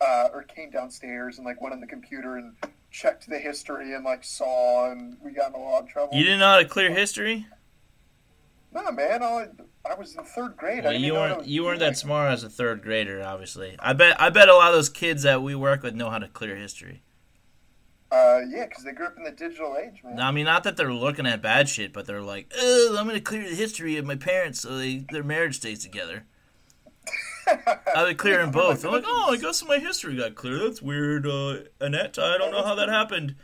[0.00, 2.56] uh, or came downstairs and like went on the computer and
[2.90, 6.16] checked the history and like saw, and we got in a lot of trouble.
[6.16, 7.46] You didn't know how to clear history?
[8.72, 9.22] No, man.
[9.22, 9.46] I,
[9.88, 10.84] I was in third grade.
[10.84, 13.76] Well, you weren't you weren't that smart as a third grader, obviously.
[13.78, 16.18] I bet I bet a lot of those kids that we work with know how
[16.18, 17.02] to clear history.
[18.16, 20.18] Uh, yeah, because they grew up in the digital age, man.
[20.18, 23.20] I mean, not that they're looking at bad shit, but they're like, "Oh, I'm gonna
[23.20, 26.24] clear the history of my parents so they, their marriage stays together."
[27.94, 28.84] I would clear them both.
[28.84, 30.58] I'm like, "Oh, I guess my history got clear.
[30.58, 33.34] That's weird." Uh, Annette, I don't know how that happened.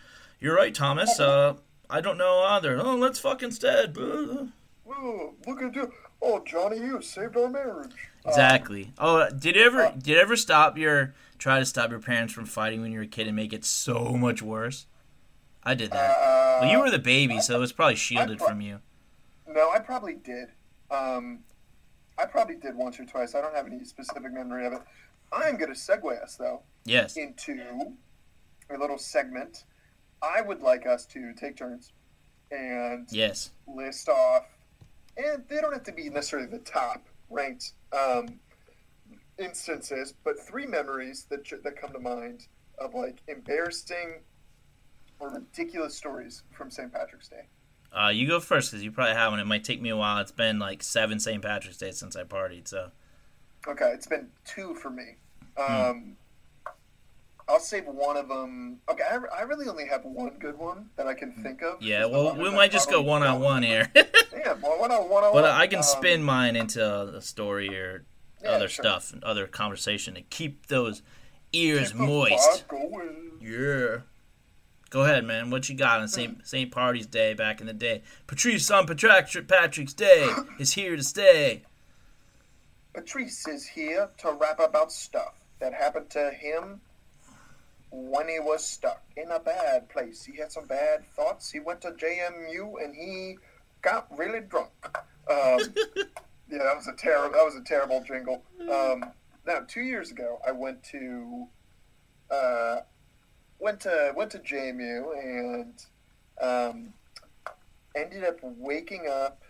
[0.41, 1.21] You're right, Thomas.
[1.21, 1.55] Uh,
[1.91, 2.81] I don't know either.
[2.83, 3.99] Oh, let's fuck instead.
[3.99, 4.47] Uh,
[4.85, 5.93] Whoa, look at you.
[6.23, 8.11] Oh, Johnny, you saved our marriage.
[8.25, 8.93] Exactly.
[8.99, 12.47] Oh, did you ever did you ever stop your try to stop your parents from
[12.47, 14.87] fighting when you were a kid and make it so much worse?
[15.65, 16.11] I did that.
[16.17, 18.79] Uh, well, you were the baby, so it was probably shielded pro- from you.
[19.49, 20.49] No, I probably did.
[20.91, 21.41] Um,
[22.17, 23.35] I probably did once or twice.
[23.35, 24.83] I don't have any specific memory of it.
[25.33, 27.17] I'm going to segue us, though, Yes.
[27.17, 27.61] into
[28.71, 29.65] a little segment.
[30.23, 31.93] I would like us to take turns
[32.53, 33.51] and Yes.
[33.67, 34.47] list off,
[35.17, 38.27] and they don't have to be necessarily the top ranked um,
[39.39, 42.47] instances, but three memories that that come to mind
[42.79, 44.21] of like embarrassing
[45.21, 46.93] or ridiculous stories from St.
[46.93, 47.47] Patrick's Day.
[47.93, 49.41] Uh, you go first because you probably have one.
[49.41, 50.19] It might take me a while.
[50.21, 51.43] It's been like seven St.
[51.43, 52.91] Patrick's Days since I partied, so
[53.69, 55.17] Okay, it's been two for me.
[55.57, 55.91] Hmm.
[55.91, 56.17] Um,
[57.49, 58.79] I'll save one of them.
[58.91, 61.83] Okay, I, I really only have one good one that I can think of.
[61.83, 62.07] yeah.
[62.07, 65.33] Well, we might just go one on one here, Yeah, well, one on one on
[65.33, 65.45] but.
[65.45, 68.05] I can Um, spin mine into a story or
[68.43, 68.85] yeah, other sure.
[68.85, 71.03] stuff, and other conversation to keep those
[71.53, 72.65] ears Keep moist.
[73.41, 73.99] Yeah.
[74.91, 75.51] Go ahead, man.
[75.51, 76.47] What you got on St.
[76.47, 76.71] St.
[76.71, 78.03] Party's Day back in the day?
[78.27, 80.29] Patrice on Patrick Patrick's Day
[80.59, 81.63] is here to stay.
[82.93, 86.83] Patrice is here to rap about stuff that happened to him
[87.91, 90.25] when he was stuck in a bad place.
[90.25, 91.51] He had some bad thoughts.
[91.51, 93.39] He went to JMU and he
[93.81, 94.99] got really drunk.
[95.31, 95.61] Um,
[96.53, 97.35] yeah, that was a terrible.
[97.35, 98.43] That was a terrible jingle.
[98.61, 99.05] Um,
[99.47, 101.47] now, two years ago, I went to
[102.31, 102.81] uh,
[103.59, 105.85] went to went to JMU and
[106.41, 106.93] um,
[107.97, 109.43] ended up waking up.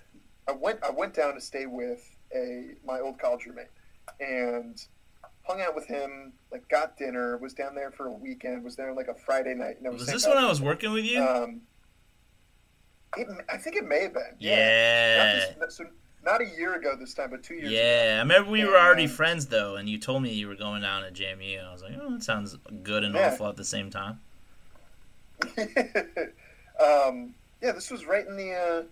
[0.48, 3.66] I went I went down to stay with a my old college roommate
[4.20, 4.80] and
[5.42, 6.32] hung out with him.
[6.52, 7.36] Like got dinner.
[7.38, 8.62] Was down there for a weekend.
[8.62, 9.78] Was there like a Friday night.
[9.78, 10.12] And it Was St.
[10.14, 11.20] this when I was working with you?
[11.20, 11.62] Um,
[13.16, 14.36] it, I think it may have been.
[14.38, 15.44] yeah.
[15.58, 15.84] Not this, so
[16.24, 19.06] not a year ago this time, but two years Yeah, I remember we were already
[19.06, 21.58] friends though, and you told me you were going down to JMU.
[21.58, 23.28] And I was like, oh, that sounds good and Yeah.
[23.32, 24.20] awful at the same time.
[26.82, 28.82] um, yeah, this was right in the uh,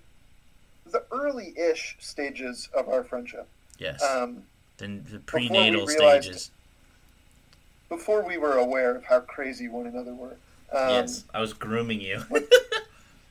[0.90, 3.46] the early-ish stages of our friendship.
[3.78, 4.42] Yes, Um,
[4.78, 6.50] then the we prenatal realized- stages.
[7.88, 10.36] before we were aware of how crazy one another were.
[10.72, 12.22] Um, yes, I was grooming you.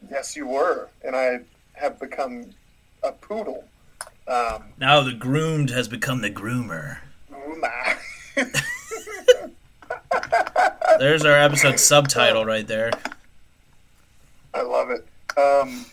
[0.10, 1.42] Yes, you were, and I
[1.74, 2.52] have become
[3.04, 3.66] a poodle.
[4.30, 7.00] Um, now the groomed has become the groomer.
[11.00, 12.92] There's our episode subtitle right there.
[14.54, 15.08] I love it.
[15.36, 15.86] Um,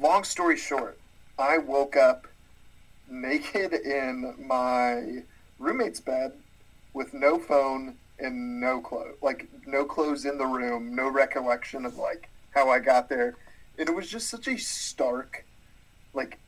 [0.00, 0.98] long story short,
[1.38, 2.26] I woke up
[3.10, 5.22] naked in my
[5.58, 6.32] roommate's bed
[6.94, 11.98] with no phone and no clothes, like no clothes in the room, no recollection of
[11.98, 13.34] like how I got there.
[13.78, 15.44] And it was just such a stark,
[16.14, 16.38] like,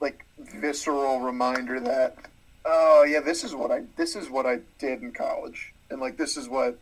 [0.00, 2.16] like visceral reminder that,
[2.64, 6.16] oh yeah, this is what I this is what I did in college, and like
[6.16, 6.78] this is what,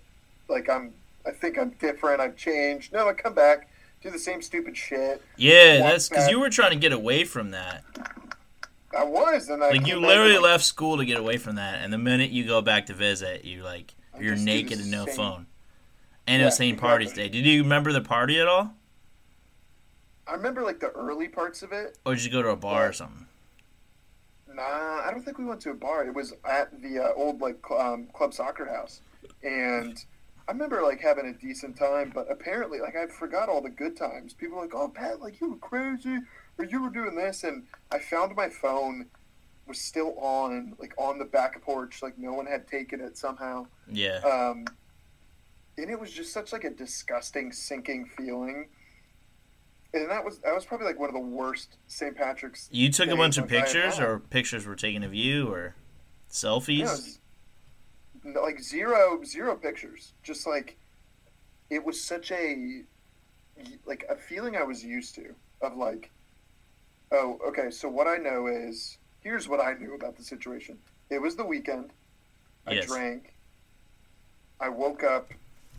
[0.49, 0.93] like I'm
[1.27, 2.21] I think I'm different.
[2.21, 2.93] I've changed.
[2.93, 3.69] No, I come back
[4.03, 5.23] do the same stupid shit.
[5.37, 7.83] Yeah, that's because you were trying to get away from that.
[8.97, 11.93] I was, and I Like you literally left school to get away from that, and
[11.93, 14.79] the minute you go back to visit, you like I you're just do the naked
[14.81, 15.47] and no same- phone.
[16.29, 16.79] And it was Yeah, St.
[16.81, 17.29] Party's Day.
[17.29, 18.75] Did you remember the party at all,
[20.27, 21.99] I remember like the early parts of it.
[22.05, 23.27] or did you go to a bar or something?
[24.53, 24.63] Nah,
[25.05, 26.07] I don't think we went to a bar.
[26.07, 29.01] It was at the uh, old like cl- um, club soccer house,
[29.43, 30.03] and
[30.49, 32.11] I remember like having a decent time.
[32.15, 34.33] But apparently, like I forgot all the good times.
[34.33, 36.19] People were like, "Oh, Pat, like you were crazy,
[36.59, 39.07] or you were doing this," and I found my phone
[39.67, 43.67] was still on, like on the back porch, like no one had taken it somehow.
[43.91, 44.21] Yeah.
[44.25, 44.65] Um,
[45.77, 48.69] and it was just such like a disgusting, sinking feeling.
[50.03, 52.15] And that was that was probably like one of the worst St.
[52.17, 52.69] Patrick's.
[52.71, 55.49] You took a bunch of like, I had pictures, or pictures were taken of you,
[55.49, 55.75] or
[56.31, 56.79] selfies.
[56.79, 57.19] Yeah, it was-
[58.25, 60.13] no, like zero zero pictures.
[60.23, 60.77] Just like
[61.71, 62.83] it was such a
[63.87, 66.11] like a feeling I was used to of like,
[67.13, 67.71] oh, okay.
[67.71, 70.77] So what I know is here's what I knew about the situation.
[71.09, 71.91] It was the weekend.
[72.67, 72.87] I Yes.
[72.87, 73.33] drank.
[74.61, 75.31] I woke up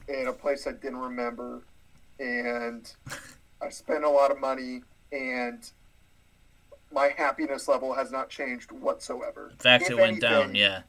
[0.07, 1.63] in a place I didn't remember,
[2.19, 2.89] and
[3.61, 5.69] I spent a lot of money, and
[6.91, 9.49] my happiness level has not changed whatsoever.
[9.51, 10.55] In fact, If it went down.
[10.55, 10.81] Yeah.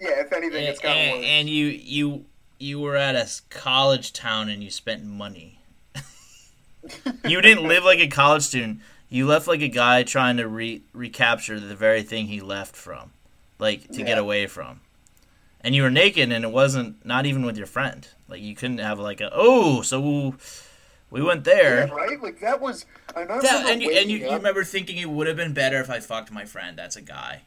[0.00, 1.26] Yeah, if anything, it's And, gotten and, worse.
[1.26, 2.24] and you you
[2.58, 5.60] you were at a college town and you spent money.
[7.24, 8.80] you didn't live like a college student.
[9.08, 13.12] You left like a guy trying to re- recapture the very thing he left from,
[13.58, 14.80] like to get away from.
[15.60, 18.06] And you were naked, and it wasn't not even with your friend.
[18.28, 20.34] Like you couldn't have like a oh, so
[21.10, 21.86] we went there.
[21.86, 22.20] Yeah, right?
[22.22, 22.84] Like that was.
[23.14, 25.80] I remember That, and you, and you, you remember thinking it would have been better
[25.80, 26.76] if I fucked my friend.
[26.78, 27.42] That's a guy.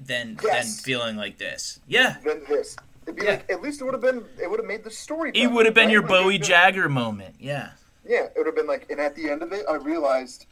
[0.00, 0.76] Than Yes.
[0.76, 1.80] than feeling like this.
[1.86, 2.76] Yeah, than this.
[3.06, 3.30] It'd be Yeah.
[3.32, 4.24] like at least it would have been.
[4.42, 5.30] It would have made the story.
[5.34, 5.92] it would have been right?
[5.92, 7.36] your Like, Bowie would've- Jagger moment.
[7.38, 7.70] Yeah.
[8.08, 10.46] Yeah, it would have been like, and at the end of it, I realized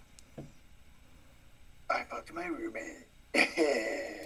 [1.90, 3.06] I fucked my roommate.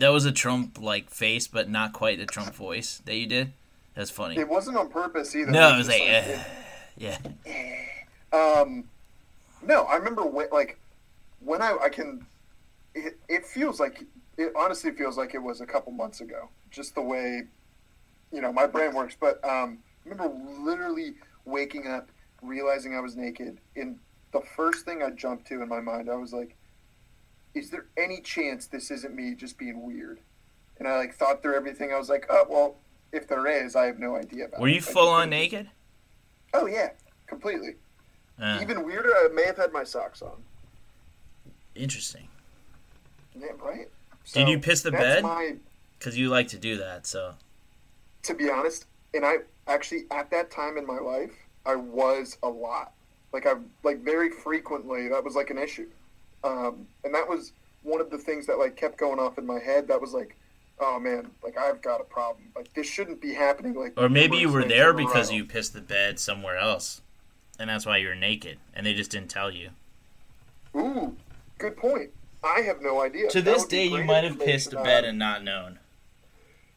[0.00, 3.52] That was a Trump like face, but not quite the Trump voice that you did.
[3.94, 4.36] That's funny.
[4.36, 5.52] it wasn't on purpose either.
[5.52, 6.42] No, it was just like, eh,
[6.96, 7.18] yeah.
[8.32, 8.84] Um,
[9.62, 10.78] no, I remember when, like,
[11.40, 12.26] when I, I can,
[12.94, 14.04] it, it feels like,
[14.36, 17.44] it honestly feels like it was a couple months ago, just the way,
[18.32, 19.16] you know, my brain works.
[19.18, 22.08] But um, I remember literally waking up,
[22.42, 23.98] realizing I was naked, and
[24.32, 26.56] the first thing I jumped to in my mind, I was like,
[27.54, 30.18] is there any chance this isn't me just being weird?
[30.78, 31.92] And I, like, thought through everything.
[31.92, 32.76] I was like, oh, well,
[33.12, 34.60] if there is, I have no idea about it.
[34.60, 34.72] Were it.
[34.72, 35.70] you I full on naked?
[36.54, 36.90] Oh, yeah,
[37.26, 37.74] completely.
[38.40, 40.42] Uh, Even weirder, I may have had my socks on.
[41.74, 42.28] interesting.
[43.38, 43.88] Yeah, right.
[44.32, 45.24] Did you piss the bed?
[45.24, 45.56] My,
[45.98, 47.06] Because you like to do that.
[47.06, 47.34] So
[48.22, 51.32] to be honest, and I actually at that time in my life,
[51.66, 52.92] I was a lot.
[53.32, 55.88] Like I like very frequently that was like an issue,
[56.44, 59.58] um, and that was one of the things that like kept going off in my
[59.58, 59.88] head.
[59.88, 60.36] That was like,
[60.80, 62.44] oh man, like I've got a problem.
[62.54, 63.74] Like this shouldn't be happening.
[63.74, 67.02] Like Or maybe you were there because you pissed the bed somewhere else,
[67.58, 69.70] and that's why you were naked, and they just didn't tell you.
[70.76, 71.16] Ooh,
[71.58, 72.10] good point.
[72.42, 73.30] I have no idea.
[73.30, 75.78] To That this day, you might have pissed the bed and not known.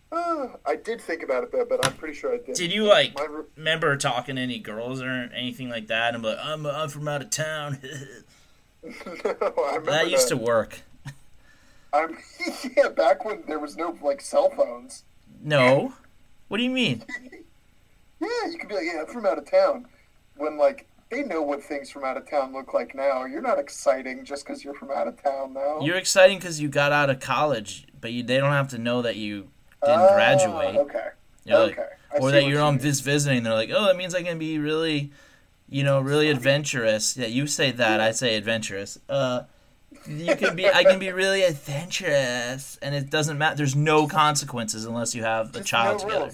[0.09, 2.55] Uh, I did think about it though, but I'm pretty sure I did.
[2.55, 6.15] Did you like My remember talking to any girls or anything like that?
[6.15, 7.79] And like, I'm I'm from out of town.
[8.83, 10.81] no, I remember that used to work.
[11.97, 12.17] I'm
[12.77, 15.03] yeah, back when there was no like cell phones.
[15.41, 15.93] No,
[16.47, 17.03] what do you mean?
[18.19, 19.85] Yeah, you could be like, yeah, I'm from out of town.
[20.37, 23.25] When like they know what things from out of town look like now.
[23.25, 25.79] You're not exciting just because you're from out of town now.
[25.81, 29.03] You're exciting because you got out of college, but you, they don't have to know
[29.03, 29.49] that you
[29.83, 30.75] didn't Ah, graduate.
[30.77, 31.07] Okay.
[31.45, 31.87] You're like- okay.
[32.11, 33.43] I or that you're you on this visiting.
[33.43, 35.11] They're like, oh, that means I can be really,
[35.69, 37.17] you know, really adventurous.
[37.17, 37.99] Yeah, you say that.
[37.99, 38.97] I say adventurous.
[39.09, 39.43] Uh,
[40.07, 40.67] you can be.
[40.69, 43.55] I can be really adventurous, and it doesn't matter.
[43.55, 46.31] There's no consequences unless you have a child no together.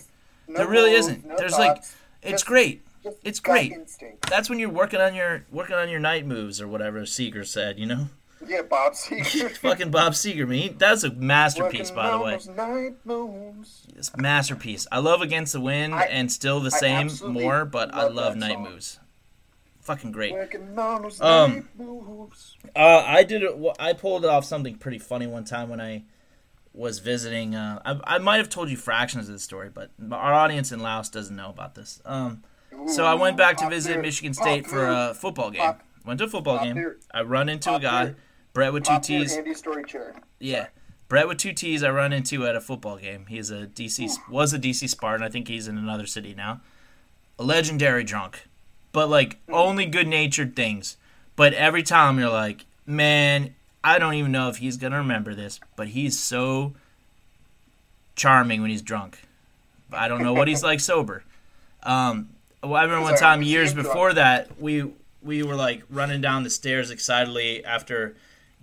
[0.48, 1.26] No There really rules, isn't.
[1.26, 1.78] no There's, like,
[2.22, 2.82] It's Just- great.
[3.24, 3.72] it's great.
[3.74, 4.30] instinct.
[4.30, 7.78] That's when you're working on your working on your night moves or whatever Seger said.
[7.78, 8.08] You know.
[8.46, 9.56] Yeah, Bob Seger.
[9.58, 10.74] Fucking Bob Seger, me.
[10.78, 12.40] That's a masterpiece, Working by the way.
[12.56, 13.88] night moves.
[13.96, 14.86] It's masterpiece.
[14.92, 18.14] I love Against the Wind I- and still the I same more, but I love
[18.16, 18.64] love Night song.
[18.64, 19.00] Moves.
[19.84, 20.32] Fucking great.
[20.34, 21.68] Working on those Um.
[22.76, 23.52] Uh, I did it.
[23.80, 26.06] I pulled off something pretty funny one time when I
[26.74, 27.54] was visiting.
[27.56, 30.80] Uh, I, I might have told you fractions of the story, but our audience in
[30.80, 32.02] Laos doesn't know about this.
[32.06, 32.44] Um,
[32.88, 35.74] so I went back to visit Michigan State for a football game.
[36.06, 36.96] Went to a football game.
[37.14, 38.16] I run into a guy,
[38.54, 39.36] Brett with two T's.
[39.38, 40.16] Andy Story chair.
[40.40, 40.68] Yeah,
[41.08, 41.84] Brett with two T's.
[41.84, 43.26] I run into at a football game.
[43.28, 45.26] He's a DC was a DC Spartan.
[45.26, 46.62] I think he's in another city now.
[47.40, 48.48] A legendary drunk,
[48.94, 50.96] but like only good natured things.
[51.36, 55.60] But every time you're like, man, I don't even know if he's gonna remember this,
[55.76, 56.74] but he's so
[58.16, 59.20] charming when he's drunk.
[59.92, 61.24] I don't know what he's like sober.
[61.84, 62.30] Um,
[62.62, 64.90] well, I remember one time years before that we
[65.22, 68.16] we were like running down the stairs excitedly after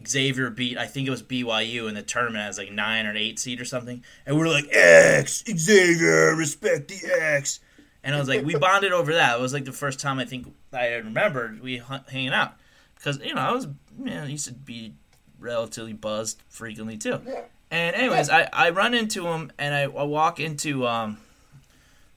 [0.06, 3.38] Xavier beat I think it was BYU in the tournament as like nine or eight
[3.38, 7.60] seed or something, and we were like X Xavier, respect the X,
[8.02, 9.38] and I was like we bonded over that.
[9.38, 12.54] It was like the first time I think I remembered we hanging out
[12.96, 14.94] because you know I was man I used to be
[15.38, 17.20] relatively buzzed frequently too.
[17.26, 17.42] Yeah.
[17.70, 21.18] And anyways, I, I run into him and I, I walk into um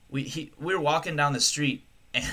[0.10, 2.26] we he we were walking down the street and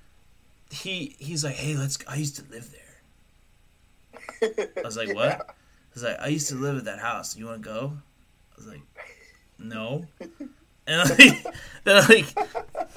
[0.70, 4.68] he he's like, Hey, let's I used to live there.
[4.76, 5.40] I was like, What?
[5.50, 7.36] I was like, I used to live at that house.
[7.36, 7.92] You wanna go?
[8.52, 8.82] I was like,
[9.58, 10.06] No.
[10.88, 11.46] And like,
[11.84, 12.34] they're like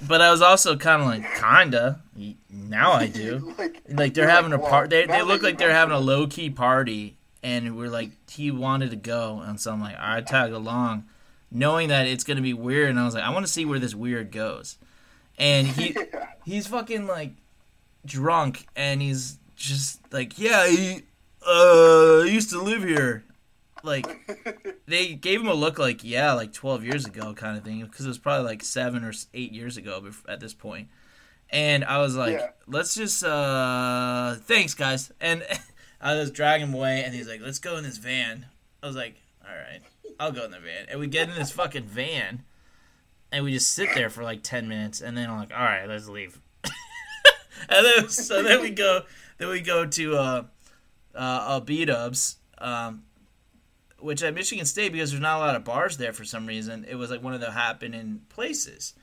[0.07, 2.01] but I was also kinda like, kinda.
[2.49, 4.89] Now I do like, like they're having a well, part.
[4.89, 8.89] They, they look like they're having a low key party, and we're like he wanted
[8.91, 11.05] to go, and so I'm like I tag along,
[11.51, 13.79] knowing that it's gonna be weird, and I was like I want to see where
[13.79, 14.77] this weird goes,
[15.37, 16.27] and he Yeah.
[16.45, 17.33] he's fucking like
[18.05, 21.03] drunk, and he's just like yeah he
[21.47, 23.23] uh used to live here,
[23.83, 24.07] like
[24.87, 28.05] they gave him a look like yeah like 12 years ago kind of thing because
[28.05, 30.87] it was probably like seven or eight years ago at this point.
[31.49, 32.47] And i was like Yeah.
[32.67, 35.11] let's just uh thanks guys.
[35.19, 35.43] And
[36.01, 38.45] i was dragging him away and he's like let's go in this van.
[38.81, 39.15] I was like
[39.47, 39.81] all right
[40.19, 40.85] i'll go in the van.
[40.89, 42.43] And we get in this fucking van
[43.31, 45.87] and we just sit there for like 10 minutes and then i'm like all right
[45.87, 46.39] let's leave.
[47.69, 49.01] And then so then we go
[49.37, 50.43] then we go to uh
[51.13, 53.03] uh, uh b-dubs um
[54.01, 56.85] which at Michigan State, because there's not a lot of bars there for some reason,
[56.87, 58.93] it was like one of the happening places.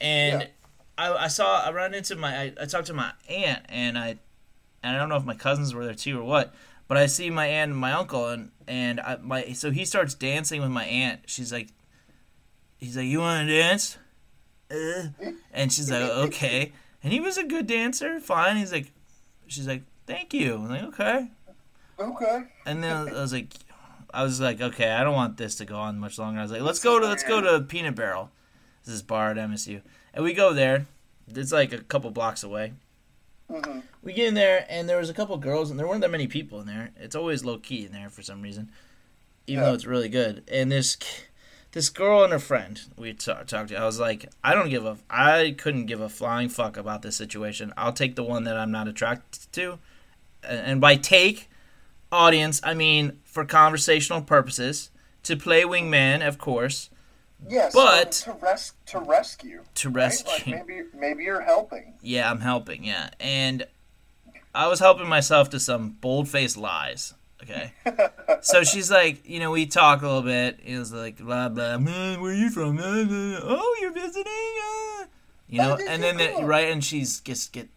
[0.00, 0.48] And Yeah.
[0.98, 4.18] I, I saw, I ran into my, I, I talked to my aunt, and I,
[4.82, 6.54] and I don't know if my cousins were there too or what,
[6.88, 10.14] but I see my aunt and my uncle, and and I, my, so he starts
[10.14, 11.20] dancing with my aunt.
[11.26, 11.68] She's like,
[12.78, 13.98] he's like, you want to dance?
[14.70, 15.08] Uh,
[15.52, 16.72] and she's like, okay.
[17.02, 18.56] And he was a good dancer, fine.
[18.56, 18.92] He's like,
[19.46, 20.54] she's like, thank you.
[20.54, 21.28] I'm like, okay.
[21.98, 22.42] Okay.
[22.66, 23.52] And then I was like,
[24.12, 26.40] I was like, okay, I don't want this to go on much longer.
[26.40, 28.30] I was like, let's go to let's go to Peanut Barrel.
[28.84, 29.82] This is bar at MSU,
[30.14, 30.86] and we go there.
[31.28, 32.72] It's like a couple blocks away.
[33.48, 36.10] hmm We get in there, and there was a couple girls, and there weren't that
[36.10, 36.90] many people in there.
[36.98, 38.70] It's always low key in there for some reason,
[39.46, 39.68] even Yeah.
[39.70, 40.42] though it's really good.
[40.50, 40.96] And this
[41.72, 44.84] this girl and her friend we ta- talked to, I was like, I don't give
[44.86, 47.72] a, I couldn't give a flying fuck about this situation.
[47.76, 49.78] I'll take the one that I'm not attracted to,
[50.42, 51.49] and by take,
[52.12, 54.90] audience, I mean for conversational purposes,
[55.24, 56.90] to play wingman, of course,
[57.48, 57.72] Yes.
[57.74, 59.62] But- to res- to rescue.
[59.76, 59.96] to right?
[59.96, 60.54] rescue.
[60.56, 61.94] Like maybe maybe you're helping.
[62.02, 62.84] Yeah, I'm helping.
[62.84, 63.66] Yeah, and
[64.54, 67.14] I was helping myself to some bold-faced lies.
[67.42, 67.72] Okay,
[68.42, 70.60] so she's like, you know, we talk a little bit.
[70.62, 71.78] It was like blah blah.
[71.78, 72.78] Man, where are you from?
[72.78, 74.26] Oh, you're visiting.
[74.26, 75.06] Uh.
[75.48, 77.68] You know, and then the, right, and she's just get.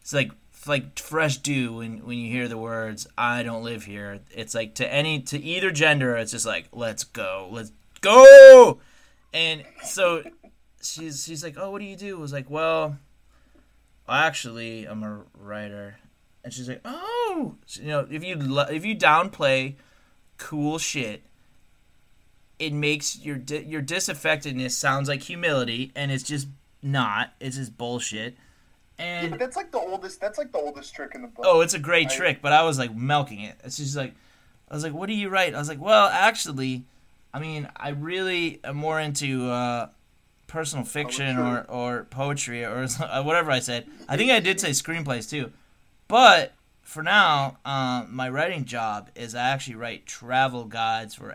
[0.00, 0.32] It's like
[0.66, 4.74] like fresh dew when when you hear the words "I don't live here." It's like
[4.76, 8.78] to any to either gender, it's just like let's go, let's go,
[9.32, 10.22] and so
[10.82, 12.16] she's she's like, oh, what do you do?
[12.16, 12.98] I was like, well,
[14.08, 15.96] actually, I'm a writer,
[16.44, 18.36] and she's like, oh, you know, if you
[18.70, 19.76] if you downplay
[20.38, 21.22] cool shit,
[22.58, 26.48] it makes your di- your disaffectedness sounds like humility, and it's just
[26.82, 27.32] not.
[27.40, 28.36] It's just bullshit.
[28.98, 30.20] Yeah, And but that's like the oldest.
[30.20, 31.44] That's like the oldest trick in the book.
[31.48, 33.58] oh, it's a great trick, but I was like milking it.
[33.64, 34.14] It's just like,
[34.70, 35.54] I was like, what do you write?
[35.54, 36.84] I was like, well, actually,
[37.34, 39.88] I mean, I really am more into uh,
[40.46, 41.74] personal fiction or, Poetry.
[41.74, 43.86] or poetry or uh, whatever I said.
[44.08, 45.52] I think I did say screenplays too.
[46.08, 51.34] But for now, uh, my writing job is I actually write travel guides for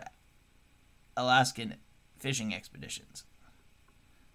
[1.16, 1.74] Alaskan
[2.18, 3.24] fishing expeditions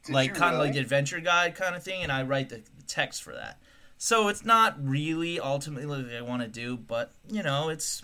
[0.05, 0.67] Did like kind of really?
[0.67, 3.57] like the adventure guide kind of thing, and I write the, the text for that.
[3.97, 8.01] So it's not really ultimately what I want to do, but you know, it's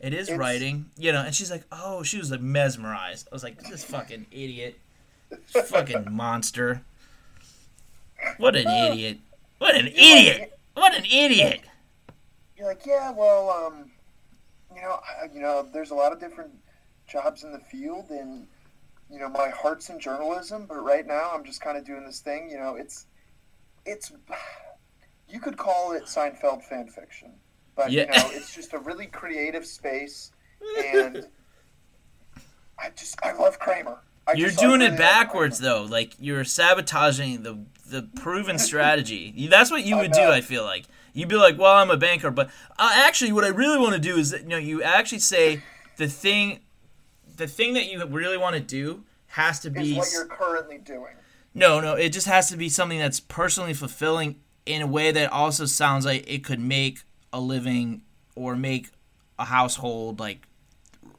[0.00, 0.90] it is It's- writing.
[0.96, 4.26] You know, and she's like, "Oh, she was like mesmerized." I was like, "This fucking
[4.30, 4.78] idiot,
[5.46, 6.82] fucking monster!
[8.38, 9.18] What an idiot!
[9.58, 10.58] What an idiot!
[10.74, 11.60] What an idiot!"
[12.56, 13.90] You're like, yeah, well, um,
[14.74, 16.50] you know, I, you know, there's a lot of different
[17.06, 18.46] jobs in the field, and
[19.10, 22.20] you know, my heart's in journalism, but right now I'm just kind of doing this
[22.20, 22.48] thing.
[22.50, 23.06] You know, it's
[23.86, 24.12] it's
[25.28, 27.32] you could call it Seinfeld fan fiction,
[27.74, 28.02] but Yeah.
[28.02, 30.32] you know, it's just a really creative space,
[30.78, 31.26] and
[32.78, 33.98] I just I love Kramer.
[34.26, 35.84] I You're doing it backwards though.
[35.88, 37.58] Like you're sabotaging the
[37.88, 39.46] the proven strategy.
[39.50, 40.22] That's what you would do.
[40.22, 43.48] I feel like you'd be like, "Well, I'm a banker," but uh, actually, what I
[43.48, 45.62] really want to do is that you know you actually say
[45.96, 46.60] the thing,
[47.36, 50.78] the thing that you really want to do has to Is be what you're currently
[50.78, 51.14] doing.
[51.56, 51.94] No, no.
[51.94, 56.04] It just has to be something that's personally fulfilling in a way that also sounds
[56.04, 57.00] like it could make
[57.32, 58.02] a living
[58.34, 58.90] or make
[59.38, 60.46] a household like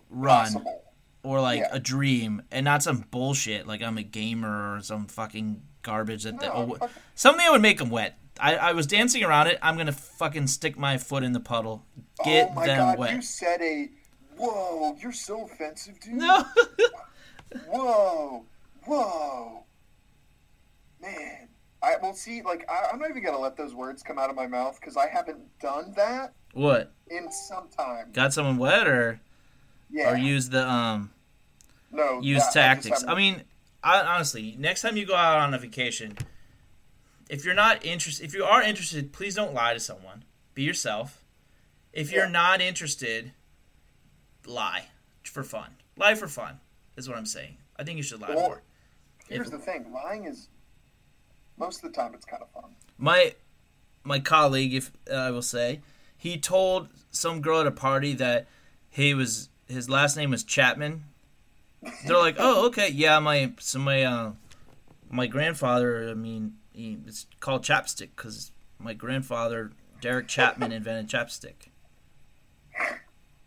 [0.10, 0.84] run Possible.
[1.24, 1.70] or like Yeah.
[1.72, 6.42] a dream and not some bullshit like I'm a gamer or some fucking garbage that
[6.42, 8.18] No, oh, fuck- something that would make them wet.
[8.40, 9.58] I, I was dancing around it.
[9.62, 11.86] I'm gonna fucking stick my foot in the puddle.
[12.24, 13.14] Get oh my them god, wet.
[13.16, 13.90] you said a.
[14.38, 16.14] Whoa, you're so offensive, dude.
[16.16, 16.46] No.
[17.70, 18.46] Whoa,
[18.86, 19.64] whoa,
[21.02, 21.50] man.
[21.82, 22.41] I will see.
[22.41, 24.98] Like I, I'm not even gonna let those words come out of my mouth because
[24.98, 26.91] I haven't done that what?
[27.10, 28.12] in some time.
[28.14, 29.20] Got someone wet or
[29.91, 30.12] Yeah.
[30.14, 31.12] or use the um
[31.91, 33.04] no use that- tactics.
[33.04, 33.41] I, haven't- mean,
[33.84, 36.18] I, honestly, next time you go out on a vacation,
[37.30, 40.24] if you're not interested, if you are interested, please don't lie to someone.
[40.56, 41.24] Be yourself.
[41.93, 42.32] If you're Yeah.
[42.32, 43.34] not interested,
[44.45, 44.86] lie
[45.24, 45.76] for fun.
[45.95, 46.60] Lie for fun
[46.95, 47.58] is what I'm saying.
[47.78, 48.64] I think you should lie Well, more.
[49.30, 50.50] Here's if- the thing: lying is
[51.58, 52.72] most of the time it's kind of fun.
[52.97, 53.36] My
[54.03, 55.82] my colleague, if uh, I will say,
[56.18, 58.47] he told some girl at a party that
[58.89, 61.03] he was his last name was Chapman.
[62.05, 64.32] They're like, "Oh, okay, yeah, my so my uh,
[65.10, 66.10] my grandfather.
[66.10, 71.70] I mean, he, it's called chapstick because my grandfather Derek Chapman invented chapstick."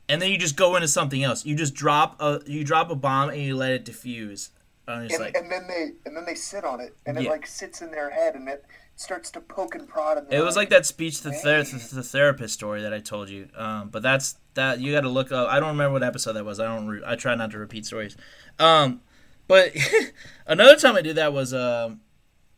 [0.09, 1.45] And then you just go into something else.
[1.45, 4.51] You just drop a you drop a bomb and you let it diffuse.
[4.99, 7.47] And And, like and then they and then they sit on it, and it like
[7.47, 8.65] sits in their head, and it
[8.97, 10.19] starts to poke and prod.
[10.19, 13.49] And It was like that speech to ther- the therapist story that I told you.
[13.57, 15.49] Um, but that's that you got to look up.
[15.49, 16.61] I don't remember what episode that was.
[16.61, 16.89] I don't.
[16.89, 18.17] Re- I try not to repeat stories.
[18.59, 19.01] Um,
[19.49, 19.73] but
[20.47, 22.01] another time I did that was um,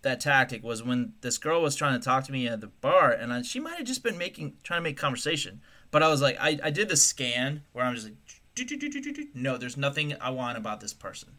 [0.03, 3.12] that tactic was when this girl was trying to talk to me at the bar,
[3.12, 5.61] and I, she might have just been making trying to make conversation.
[5.91, 8.16] But I was like, I, I did the scan where I'm just like,
[9.35, 11.30] no, there's nothing I want about this person.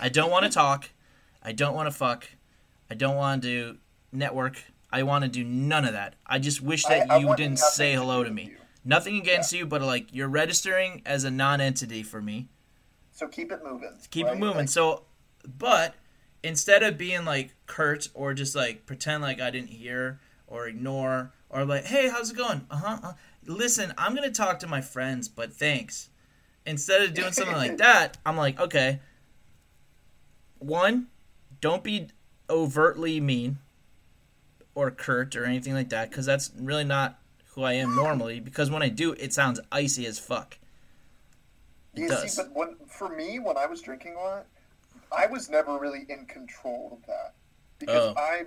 [0.00, 0.90] I don't want to talk.
[1.42, 2.28] I don't want to fuck.
[2.90, 3.78] I don't want to do
[4.12, 4.62] network.
[4.92, 6.14] I want to do none of that.
[6.26, 8.44] I just wish that I- I you want didn't say hello to me.
[8.44, 8.56] you.
[8.84, 12.48] Nothing against you, but like you're registering as a non-entity for me.
[13.12, 13.92] So keep it moving.
[14.10, 14.36] Keep right?
[14.36, 14.58] it moving.
[14.58, 15.04] Like, So,
[15.58, 15.94] but
[16.42, 21.32] instead of being like curt or just like pretend like I didn't hear or ignore
[21.50, 22.66] or like, hey, how's it going?
[22.70, 22.98] Uh huh.
[23.02, 23.12] Uh,
[23.44, 26.10] listen, I'm gonna talk to my friends, but thanks.
[26.64, 29.00] Instead of doing something like that, I'm like, okay.
[30.58, 31.08] One,
[31.60, 32.08] don't be
[32.48, 33.58] overtly mean
[34.74, 37.18] or curt or anything like that, because that's really not
[37.54, 38.40] who I am normally.
[38.40, 40.58] Because when I do, it sounds icy as fuck.
[41.94, 42.32] It you does.
[42.32, 44.46] see, but when, for me, when I was drinking a lot,
[45.16, 47.34] I was never really in control of that
[47.78, 48.20] because Oh.
[48.20, 48.44] I,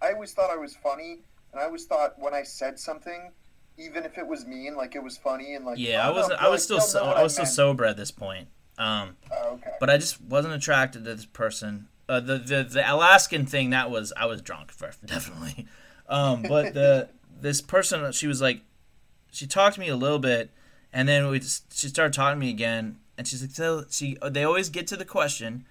[0.00, 1.18] I always thought I was funny,
[1.52, 3.32] and I always thought when I said something,
[3.76, 6.28] even if it was mean, like it was funny and like Yeah, I oh, was
[6.28, 8.48] no, I was still so, I was still sober at this point.
[8.78, 9.16] Um,
[9.48, 9.70] Oh, okay.
[9.80, 11.88] but I just wasn't attracted to this person.
[12.08, 15.66] Uh, the the the Alaskan thing that was I was drunk for definitely.
[16.08, 17.08] Um, but the
[17.40, 18.62] this person she was like,
[19.30, 20.50] she talked to me a little bit,
[20.92, 24.16] and then we just, she started talking to me again, and she's like, so she
[24.30, 25.64] they always get to the question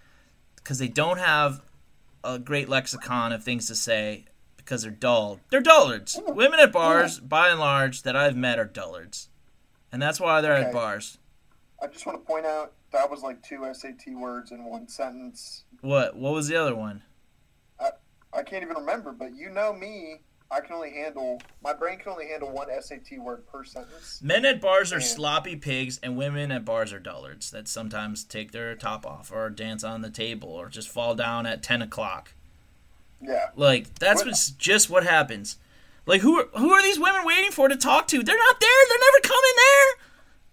[0.55, 1.61] because they don't have
[2.23, 4.25] a great lexicon of things to say
[4.57, 5.39] because they're dull.
[5.49, 6.19] They're dullards.
[6.27, 9.29] Women at bars, by and large, that I've met are dullards,
[9.91, 11.17] and that's why they're at bars.
[11.81, 15.63] I just want to point out that was like two SAT words in one sentence.
[15.81, 16.15] What?
[16.15, 17.03] What was the other one?
[17.79, 17.89] I
[18.33, 20.21] I can't even remember, but you know me.
[20.49, 24.19] I can only handle my brain can only handle one SAT word per sentence.
[24.23, 25.05] Men at bars are Yeah.
[25.05, 29.49] sloppy pigs, and women at bars are dullards that sometimes take their top off or
[29.49, 32.33] dance on the table or just fall down at ten o'clock.
[33.21, 33.49] Yeah.
[33.55, 35.57] Like that's What- what's just what happens.
[36.05, 38.23] Like who are, who are these women waiting for to talk to?
[38.23, 38.69] They're not there.
[38.87, 40.06] They're never coming there.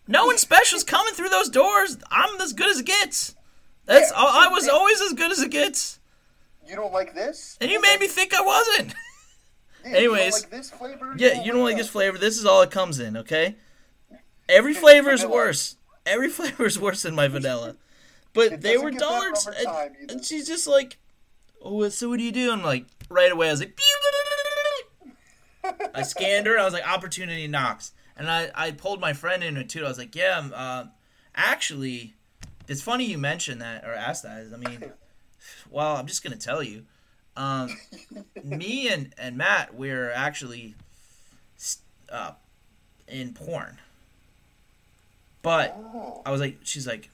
[0.06, 1.98] No one special's coming through those doors.
[2.10, 3.34] I'm as good as it gets.
[3.86, 5.98] That's Yeah, I, I was always as good as it gets.
[6.66, 7.56] You don't like this?
[7.60, 8.94] And you made me think I wasn't.
[9.86, 11.14] Yeah, you don't Anyways, like this flavor?
[11.18, 12.16] yeah, you don't like this flavor.
[12.16, 13.56] This is all it comes in, okay?
[14.48, 15.76] Every flavor is worse.
[16.06, 17.76] Every flavor is worse than my vanilla.
[18.32, 20.96] But they were get better darts, over and, and she's just like,
[21.62, 23.78] "Oh, so what do you do?" I'm like, right away, I was like,
[25.94, 26.58] I scanned her.
[26.58, 29.84] I was like, "Opportunity knocks," and I I pulled my friend into it too.
[29.84, 30.84] I was like, "Yeah, um, uh,
[31.34, 32.14] actually,
[32.68, 34.46] it's funny you mentioned that or asked that.
[34.52, 34.92] I mean,
[35.70, 36.84] well, I'm just gonna tell you,
[37.36, 37.76] um,
[38.44, 40.74] me and and Matt, we're actually
[42.10, 42.32] uh,
[43.08, 43.78] in porn."
[45.42, 46.22] But Oh.
[46.24, 47.10] I was like, she's like,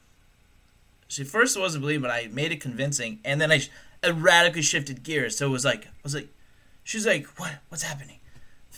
[1.09, 3.61] she first wasn't believing, but I made it convincing, and then I,
[4.05, 5.37] I radically shifted gears.
[5.37, 6.29] So it was like, I was like,
[6.85, 8.19] she's like, what, what's happening?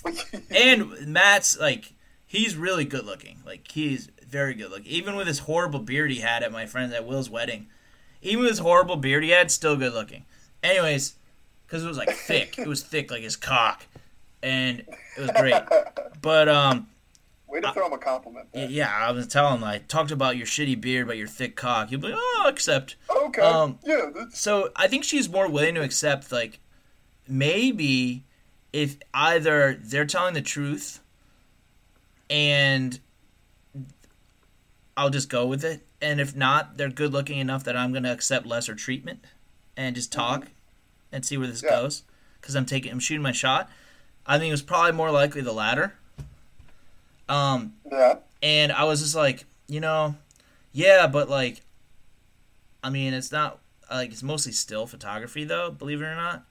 [0.51, 1.93] And Matt's like,
[2.33, 3.41] he's really good looking.
[3.45, 4.87] Like he's very good looking.
[4.87, 7.66] Even with his horrible beard he had at my friend at Will's wedding,
[8.22, 10.24] even with his horrible beard he had, still good looking.
[10.62, 11.16] Anyways,
[11.66, 13.85] because it was like thick, it was thick like his cock,
[14.43, 15.62] and it was great.
[16.22, 16.87] But um,
[17.49, 18.49] Way to throw him a compliment.
[18.55, 21.91] Yeah, I was telling him I talked about your shitty beard, about your thick cock.
[21.91, 23.43] He'll be like, "Oh, accept." Okay.
[23.43, 24.09] Um, yeah.
[24.14, 26.61] That's, So I think she's more willing to accept, like,
[27.28, 28.24] maybe
[28.72, 31.01] if either they're telling the truth,
[32.33, 32.99] and
[34.97, 38.12] I'll just go with it, and if not, they're good looking enough that I'm gonna
[38.12, 39.24] accept lesser treatment,
[39.76, 40.47] and just talk,
[41.12, 41.74] and see where this Mm-hmm.
[41.74, 41.80] Yeah.
[41.83, 42.03] goes,
[42.41, 43.70] because I'm taking, I'm shooting my shot.
[44.26, 45.95] I think it was probably more likely the latter.
[47.28, 48.16] Um, yeah.
[48.43, 50.14] and I was just like, you know,
[50.72, 51.61] yeah, but like,
[52.83, 53.59] I mean, it's not
[53.91, 55.70] like it's mostly still photography though.
[55.70, 56.45] Believe it or not,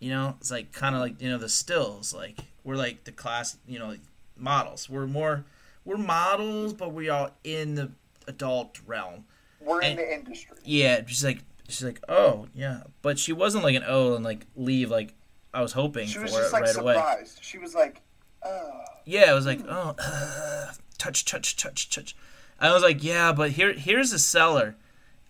[0.00, 2.12] you know, it's like kind of like you know the stills.
[2.14, 4.00] Like we're like the class, you know, like
[4.42, 4.90] models.
[4.90, 5.44] We're more
[5.84, 7.90] we're models, but we are in the
[8.26, 9.24] adult realm.
[9.60, 10.56] We're in the industry.
[10.64, 14.46] Yeah, she's like she's like, oh yeah, but she wasn't like an oh and like
[14.56, 15.14] leave like
[15.54, 16.94] I was hoping She for was it just like right away.
[16.94, 17.38] surprised.
[17.42, 18.00] She was like,
[18.44, 18.80] oh.
[19.04, 19.94] Yeah, I was like, oh,
[20.98, 22.16] touch, touch, touch, touch.
[22.60, 24.76] I was like, yeah, but here, here's the seller.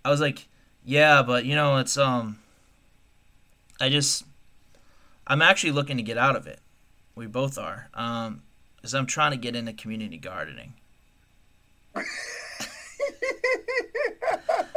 [0.04, 0.46] I was like,
[0.84, 2.38] yeah, but you know, it's um,
[3.80, 4.24] I just,
[5.26, 6.60] I'm actually looking to get out of it.
[7.14, 7.88] We both are.
[7.94, 8.42] Um,
[8.82, 10.74] because I'm trying to get into community gardening.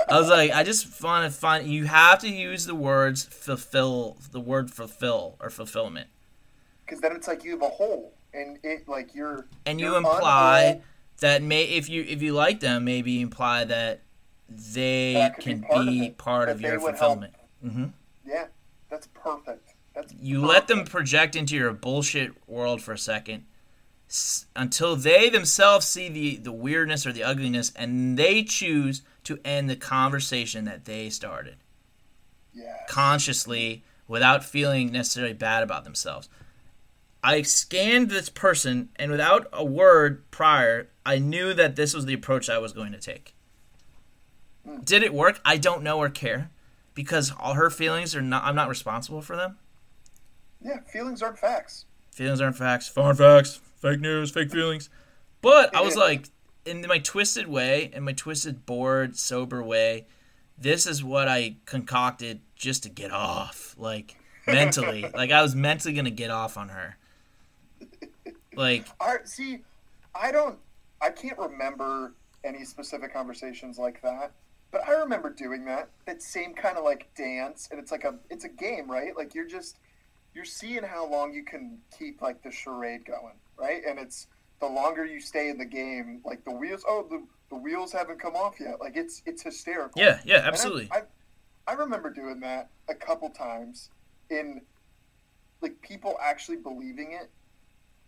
[0.07, 1.67] I was like, I just want to find.
[1.67, 6.07] You have to use the words fulfill, the word fulfill or fulfillment.
[6.85, 9.47] Because then it's like you have a hole, and it like you're.
[9.65, 10.81] and you you're imply
[11.21, 14.01] that may if you if you like them maybe imply that
[14.49, 17.85] they That can be part of be it, part of your fulfillment hmm
[18.27, 18.45] Yeah,
[18.89, 19.73] that's perfect.
[19.95, 20.53] That's you perfect.
[20.53, 23.45] let them project into your bullshit world for a second
[24.55, 29.69] until they themselves see the the weirdness or the ugliness and they choose to end
[29.69, 31.55] the conversation that they started
[32.53, 32.77] Yeah.
[32.87, 36.29] consciously without feeling necessarily bad about themselves.
[37.23, 42.13] I scanned this person, and without a word prior, I knew that this was the
[42.13, 43.33] approach I was going to take.
[44.63, 44.81] Hmm.
[44.81, 45.41] Did it work?
[45.43, 46.51] I don't know or care
[46.93, 48.43] because all her feelings are not.
[48.43, 49.57] I'm not responsible for them.
[50.61, 51.85] Yeah, feelings aren't facts.
[52.11, 52.87] Feelings aren't facts.
[52.87, 53.59] Foreign facts.
[53.85, 54.31] Fake news.
[54.31, 54.89] Fake feelings.
[55.41, 56.29] But I was like,
[56.65, 60.07] in my twisted way, in my twisted, bored, sober way,
[60.57, 63.75] this is what I concocted just to get off.
[63.77, 64.17] Like,
[64.47, 65.05] mentally.
[65.13, 66.97] like, I was mentally going to get off on her.
[68.55, 69.59] Like, I see.
[70.19, 70.57] I don't.
[71.01, 72.13] I can't remember
[72.43, 74.31] any specific conversations like that,
[74.71, 75.89] but I remember doing that.
[76.05, 79.15] That same kind of like dance, and it's like a it's a game, right?
[79.15, 79.77] Like you're just
[80.33, 83.81] you're seeing how long you can keep like the charade going, right?
[83.87, 84.27] And it's
[84.59, 86.83] the longer you stay in the game, like the wheels.
[86.87, 88.79] Oh, the the wheels haven't come off yet.
[88.79, 90.01] Like it's it's hysterical.
[90.01, 90.89] yeah, yeah, And I- absolutely.
[90.91, 91.01] I,
[91.67, 93.89] I remember doing that a couple times
[94.29, 94.61] in
[95.61, 97.29] like people actually believing it,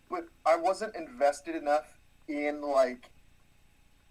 [0.09, 3.09] but I wasn't invested enough in like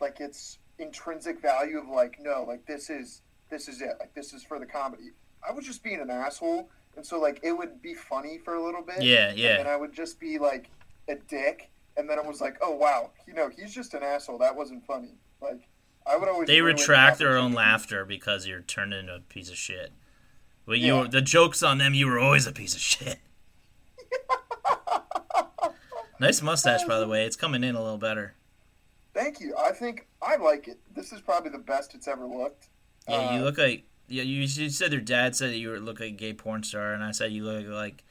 [0.01, 4.33] like its intrinsic value of like no, like this is this is it, like this
[4.33, 5.11] is for the comedy.
[5.49, 8.65] I was just being an asshole, and so like it would be funny for a
[8.65, 9.03] little bit.
[9.03, 9.57] Yeah, And yeah.
[9.59, 10.71] then I would just be like
[11.09, 14.39] a dick, and then it was like, oh wow, you know, he's just an asshole.
[14.39, 15.15] That wasn't funny.
[15.41, 15.69] Like
[16.07, 19.57] I would always They retract their own laughter because you're turned into a piece of
[19.57, 19.93] shit.
[20.67, 21.01] But you, Yeah.
[21.03, 21.95] were the joke's on them.
[21.95, 23.19] You were always a piece of shit.
[26.21, 27.25] nice mustache, by the way.
[27.25, 28.35] It's coming in a little better.
[29.15, 29.55] Thank you.
[29.59, 30.79] I think I like it.
[30.95, 32.69] This is probably the best it's ever looked.
[33.09, 34.23] Yeah, you Uh, look like yeah.
[34.23, 37.03] You, you said your dad said that you look like a gay porn star, and
[37.03, 38.05] I said you look like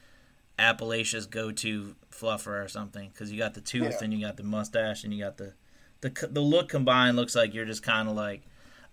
[0.58, 3.98] Appalachia's go-to fluffer or something because you got the tooth Yeah.
[4.04, 5.52] and you got the mustache and you got the
[6.00, 8.42] the the look combined looks like you're just kind of like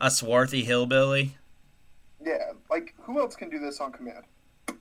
[0.01, 1.37] a swarthy hillbilly.
[2.23, 4.23] Yeah, like who else can do this on command?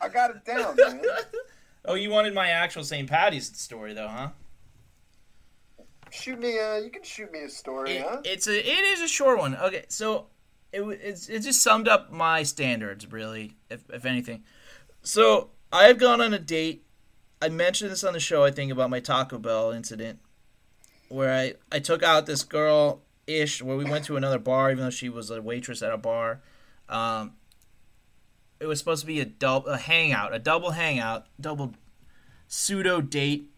[0.00, 1.00] I got it down, man.
[1.84, 3.08] oh, you wanted my actual St.
[3.08, 4.28] Patty's story, though, huh?
[6.10, 6.80] Shoot me a.
[6.80, 8.20] You can shoot me a story, It- huh?
[8.24, 8.56] It's a.
[8.58, 9.54] It is a short one.
[9.56, 10.26] Okay, so
[10.72, 14.44] it it's it just summed up my standards, really, if if anything.
[15.02, 16.84] So I have gone on a date.
[17.40, 18.44] I mentioned this on the show.
[18.44, 20.18] I think about my Taco Bell incident,
[21.08, 24.84] where I I took out this girl ish, where we went to another bar, even
[24.84, 26.40] though she was a waitress at a bar.
[26.88, 27.34] Um,
[28.60, 31.74] it was supposed to be a double a hangout, a double hangout, double
[32.48, 33.50] pseudo date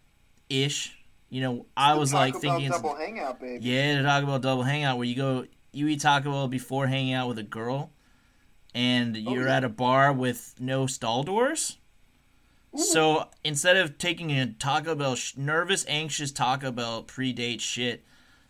[0.49, 0.97] ish.
[1.29, 2.69] You know, I was like thinking.
[2.69, 3.65] double hangout, baby.
[3.65, 7.13] yeah, the Taco Bell double hangout where you go, you eat Taco Bell before hanging
[7.13, 7.91] out with a girl,
[8.73, 9.57] and oh, you're yeah.
[9.57, 11.77] at a bar with no stall doors.
[12.75, 18.03] So instead of taking a Taco Bell, sh- nervous, anxious Taco Bell pre-date shit,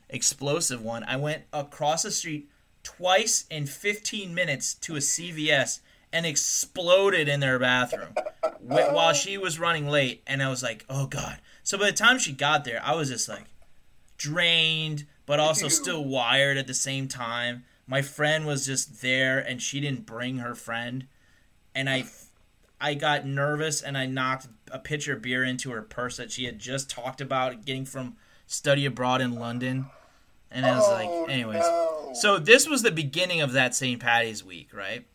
[0.10, 2.50] explosive one, I went across the street
[2.84, 5.80] twice in 15 minutes to a CVS
[6.14, 8.14] and exploded in their bathroom
[8.60, 10.22] wh- while she was running late.
[10.28, 11.40] And I was like, oh god.
[11.64, 13.46] So by the time she got there, I was just like
[14.18, 17.64] drained, but also still wired at the same time.
[17.88, 21.08] My friend was just there, and she didn't bring her friend,
[21.74, 22.04] and I,
[22.82, 26.44] I got nervous, and I knocked a pitcher of beer into her purse that she
[26.44, 29.86] had just talked about getting from study abroad in London,
[30.52, 31.62] and I was oh, like, anyways.
[31.62, 32.12] no.
[32.14, 34.02] So this was the beginning of that St.
[34.02, 35.06] Patty's week, right?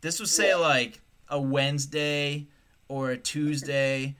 [0.00, 0.54] This was say Yeah.
[0.58, 2.46] like a Wednesday
[2.86, 4.14] or a Tuesday,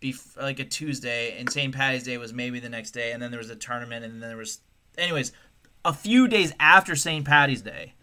[0.00, 1.74] bef- like a Tuesday, and St.
[1.74, 4.28] Patty's Day was maybe the next day, and then there was a tournament, and then
[4.28, 4.60] there was,
[4.96, 5.32] anyways,
[5.84, 7.24] a few days after St.
[7.24, 7.94] Patty's Day,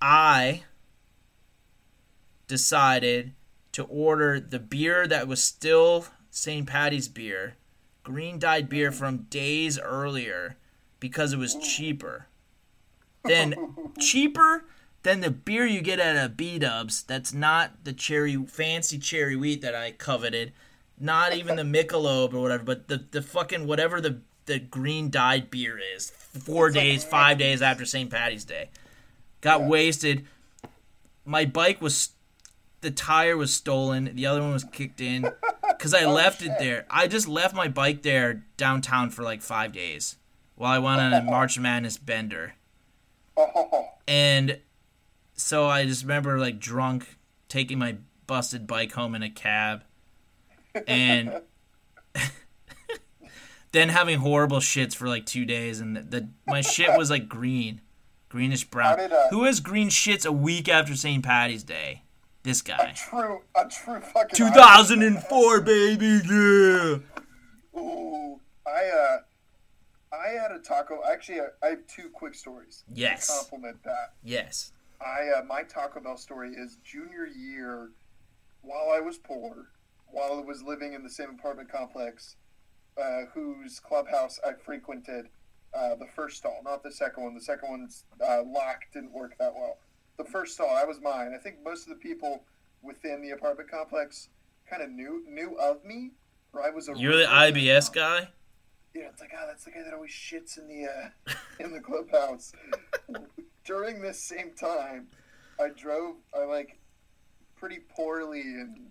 [0.00, 0.64] I
[2.48, 3.32] decided
[3.72, 6.66] to order the beer that was still St.
[6.66, 7.56] Patty's beer,
[8.02, 10.56] green dyed beer from days earlier,
[11.00, 12.26] because it was cheaper.
[13.24, 14.64] Then cheaper
[15.02, 17.02] than the beer you get at a B Dubs.
[17.02, 20.52] That's not the cherry fancy cherry wheat that I coveted.
[21.02, 25.50] Not even the Michelob or whatever, but the, the fucking whatever the the green dyed
[25.50, 26.10] beer is.
[26.10, 28.08] Four It's like days, five days after St.
[28.10, 28.70] Patty's Day.
[29.40, 29.68] Got Yeah.
[29.68, 30.26] wasted.
[31.24, 32.10] My bike was
[32.82, 34.10] the tire was stolen.
[34.14, 35.22] The other one was kicked in
[35.68, 36.86] because I Oh, left it there.
[36.90, 40.16] I just left my bike there downtown for like five days
[40.56, 42.54] while I went on a March Madness bender.
[44.08, 44.58] And
[45.34, 47.16] so I just remember like drunk
[47.48, 47.96] taking my
[48.26, 49.84] busted bike home in a cab
[50.86, 51.40] and
[53.72, 57.28] then having horrible shits for like two days and the, the my shit was like
[57.28, 57.80] green
[58.28, 62.02] greenish brown did, uh, who has green shits a week after st patty's day
[62.44, 62.90] this guy.
[62.90, 64.36] a true, a true fucking.
[64.36, 66.96] 2004 baby yeah
[67.78, 69.18] Ooh, I uh,
[70.14, 71.00] I had a taco.
[71.10, 72.84] Actually, I, I have two quick stories.
[72.92, 73.28] Yes.
[73.28, 74.12] To complement that.
[74.22, 74.72] yes
[75.04, 77.90] I uh, my Taco Bell story is junior year,
[78.62, 79.68] while I was poor,
[80.12, 82.36] while I was living in the same apartment complex,
[83.00, 85.28] uh, whose clubhouse I frequented.
[85.74, 87.34] Uh, the first stall, not the second one.
[87.34, 89.78] The second one's uh, lock didn't work that well.
[90.18, 91.32] The first stall, that was mine.
[91.34, 92.44] I think most of the people
[92.82, 94.28] within the apartment complex
[94.68, 96.10] kind of knew knew of me.
[96.52, 98.28] Or I was a you're the ibs guy
[98.94, 101.80] Yeah, it's like, oh, that's the guy that always shits in the uh, in the
[101.80, 102.52] clubhouse.
[103.64, 105.06] During this same time,
[105.58, 106.78] I drove, I like,
[107.56, 108.90] pretty poorly and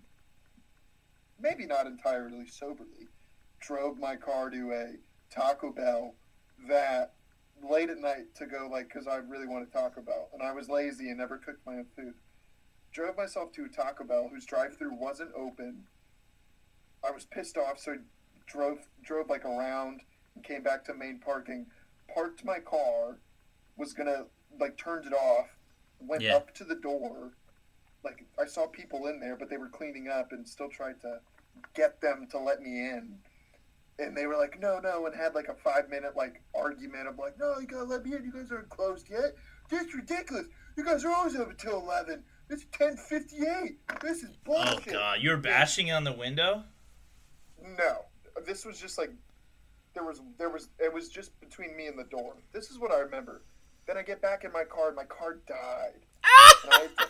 [1.42, 3.08] maybe not entirely soberly,
[3.60, 4.94] drove my car to a
[5.34, 6.14] Taco Bell
[6.68, 7.14] that
[7.68, 10.52] late at night to go like because I really want wanted Taco Bell and I
[10.52, 12.14] was lazy and never cooked my own food.
[12.92, 15.84] Drove myself to a Taco Bell whose drive-through wasn't open.
[17.06, 17.96] I was pissed off, so I
[18.46, 20.02] drove drove like around
[20.34, 21.66] and came back to main parking.
[22.14, 23.18] Parked my car,
[23.76, 24.26] was gonna
[24.60, 25.48] like turned it off.
[26.00, 26.36] Went Yeah.
[26.36, 27.32] up to the door.
[28.04, 31.20] Like I saw people in there, but they were cleaning up and still tried to
[31.74, 33.18] get them to let me in.
[33.98, 37.18] And they were like, no, no, and had like a five minute like argument of
[37.18, 38.24] like, no, you gotta let me in.
[38.24, 39.34] You guys aren't closed yet.
[39.70, 40.46] This is ridiculous.
[40.76, 42.24] You guys are always open till eleven.
[42.50, 43.78] It's ten fifty eight.
[44.00, 44.88] This is bullshit.
[44.88, 46.64] oh god you're bashing on the window
[47.78, 48.04] No,
[48.46, 49.10] this was just like
[49.94, 52.34] there was there was it was just between me and the door.
[52.52, 53.42] This is what I remember.
[53.86, 54.88] Then I get back in my car.
[54.88, 56.00] and My car died.
[56.64, 57.08] And I to-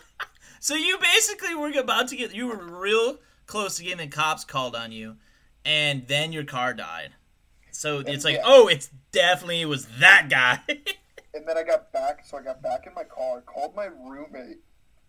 [0.60, 3.18] So you basically were about to get you were real
[3.52, 5.16] close to getting the cops called on you,
[5.64, 7.10] and then your car died.
[7.70, 8.42] So it's like, Yeah.
[8.46, 10.60] oh, it's definitely it was that guy.
[11.34, 14.58] and then I got back, so I got back in my car, called my roommate,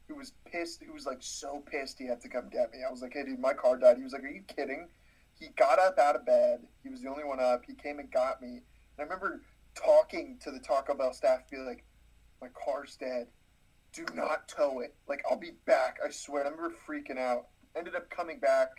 [0.10, 0.84] who was pissed.
[0.84, 2.80] Who was like so pissed he had to come get me.
[2.88, 4.90] I was like, "Hey, dude, my car died." He was like, "Are you kidding?"
[5.40, 6.60] He got up out of bed.
[6.84, 7.64] He was the only one up.
[7.66, 8.50] He came and got me.
[8.50, 9.42] And I remember
[9.76, 11.84] talking to the Taco Bell staff, be like,
[12.42, 13.28] "My car's dead.
[13.94, 14.96] do not tow it.
[15.08, 16.00] Like, I'll be back.
[16.06, 16.46] I swear.
[16.46, 17.48] I remember freaking out.
[17.76, 18.70] Ended up coming back.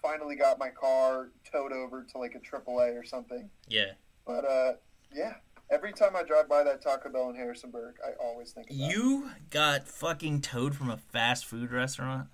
[0.00, 3.50] Finally got my car towed over to like a AAA or something.
[3.68, 3.92] Yeah.
[4.26, 4.72] But uh,
[5.14, 5.34] yeah.
[5.70, 8.66] Every time I drive by that Taco Bell in Harrisonburg, I always think.
[8.70, 12.26] You got fucking towed from a fast food restaurant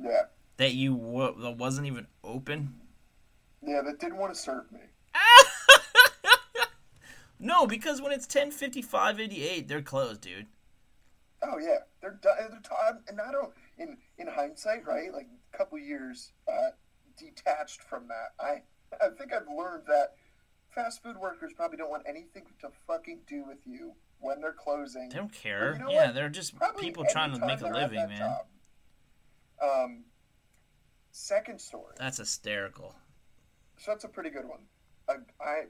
[0.00, 0.26] Yeah.
[0.58, 2.80] that you wa- that wasn't even open.
[3.66, 4.78] Yeah, that didn't want to serve me.
[7.38, 10.46] No, because when it's 10:55, 88, they're closed, dude.
[11.42, 12.32] Oh yeah, they're done.
[12.38, 13.52] They're t- and I don't.
[13.78, 15.12] In in hindsight, right?
[15.12, 16.70] Like a couple years uh,
[17.18, 18.62] detached from that, I
[19.04, 20.14] I think I've learned that
[20.70, 25.08] fast food workers probably don't want anything to fucking do with you when they're closing.
[25.10, 25.74] They don't care.
[25.74, 26.14] you know yeah, what?
[26.14, 28.18] they're just Probably people trying to make a living, man.
[28.18, 28.46] job.
[29.62, 30.04] Um,
[31.10, 31.94] second story.
[31.98, 32.94] That's hysterical.
[33.78, 34.60] So that's a pretty good one.
[35.08, 35.62] I, I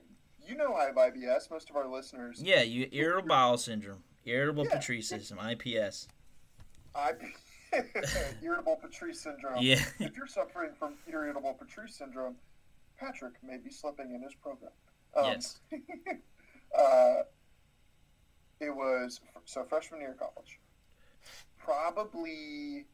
[0.46, 1.50] you know I have IBS.
[1.50, 2.40] Most of our listeners.
[2.42, 4.76] Yeah, you irritable bowel syndrome, irritable Yeah.
[4.78, 6.08] patricium, IPS.
[6.94, 7.12] I
[8.42, 9.62] irritable Patrice syndrome.
[9.62, 9.82] Yeah.
[9.98, 12.36] If you're suffering from irritable Patrice syndrome,
[12.98, 14.70] Patrick may be slipping in his program.
[15.16, 15.58] Um, Yes.
[16.78, 17.14] uh,
[18.60, 20.58] it was so freshman year of college.
[21.58, 22.86] Probably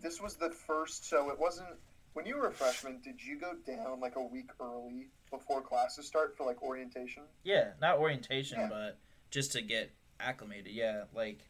[0.00, 1.08] this was the first.
[1.08, 1.68] So it wasn't
[2.12, 3.00] when you were a freshman.
[3.02, 7.22] Did you go down like a week early before classes start for like orientation?
[7.44, 8.68] Yeah, not orientation, Yeah.
[8.68, 8.98] but
[9.30, 10.72] just to get acclimated.
[10.72, 11.40] Yeah, like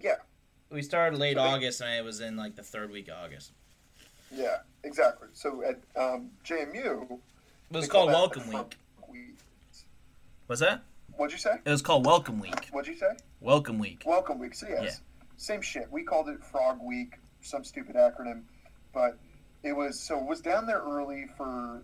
[0.00, 0.16] Yeah.
[0.72, 3.14] We started late So they- August, and I was in like the third week of
[3.24, 3.52] August.
[4.34, 5.28] Yeah, exactly.
[5.34, 7.18] So at um, JMU, It
[7.76, 8.76] was called Welcome Week.
[9.08, 9.36] week.
[10.48, 10.82] Was that?
[11.16, 11.56] What'd you say?
[11.64, 12.68] It was called Welcome Week.
[12.72, 13.12] What'd you say?
[13.40, 14.02] Welcome Week.
[14.06, 14.54] Welcome week.
[14.54, 15.02] So yes,
[15.36, 15.90] same shit.
[15.90, 18.42] We called it Frog Week, some stupid acronym,
[18.94, 19.18] but
[19.62, 21.82] it was so it was down there early for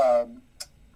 [0.00, 0.40] um,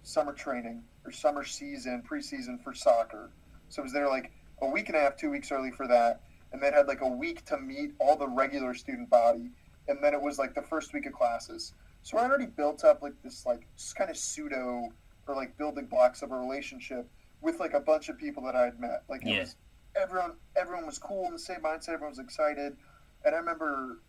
[0.03, 3.29] summer training or summer season, preseason for soccer.
[3.69, 4.31] So it was there like
[4.61, 6.21] a week and a half, two weeks early for that,
[6.51, 9.51] and then had like a week to meet all the regular student body,
[9.87, 11.73] and then it was like the first week of classes.
[12.03, 14.89] So I already built up like this like kind of pseudo
[15.27, 17.07] or like building blocks of a relationship
[17.41, 19.03] with like a bunch of people that I had met.
[19.09, 19.55] Like it was
[19.95, 22.75] everyone everyone was cool in the same mindset, everyone was excited.
[23.23, 23.99] And I remember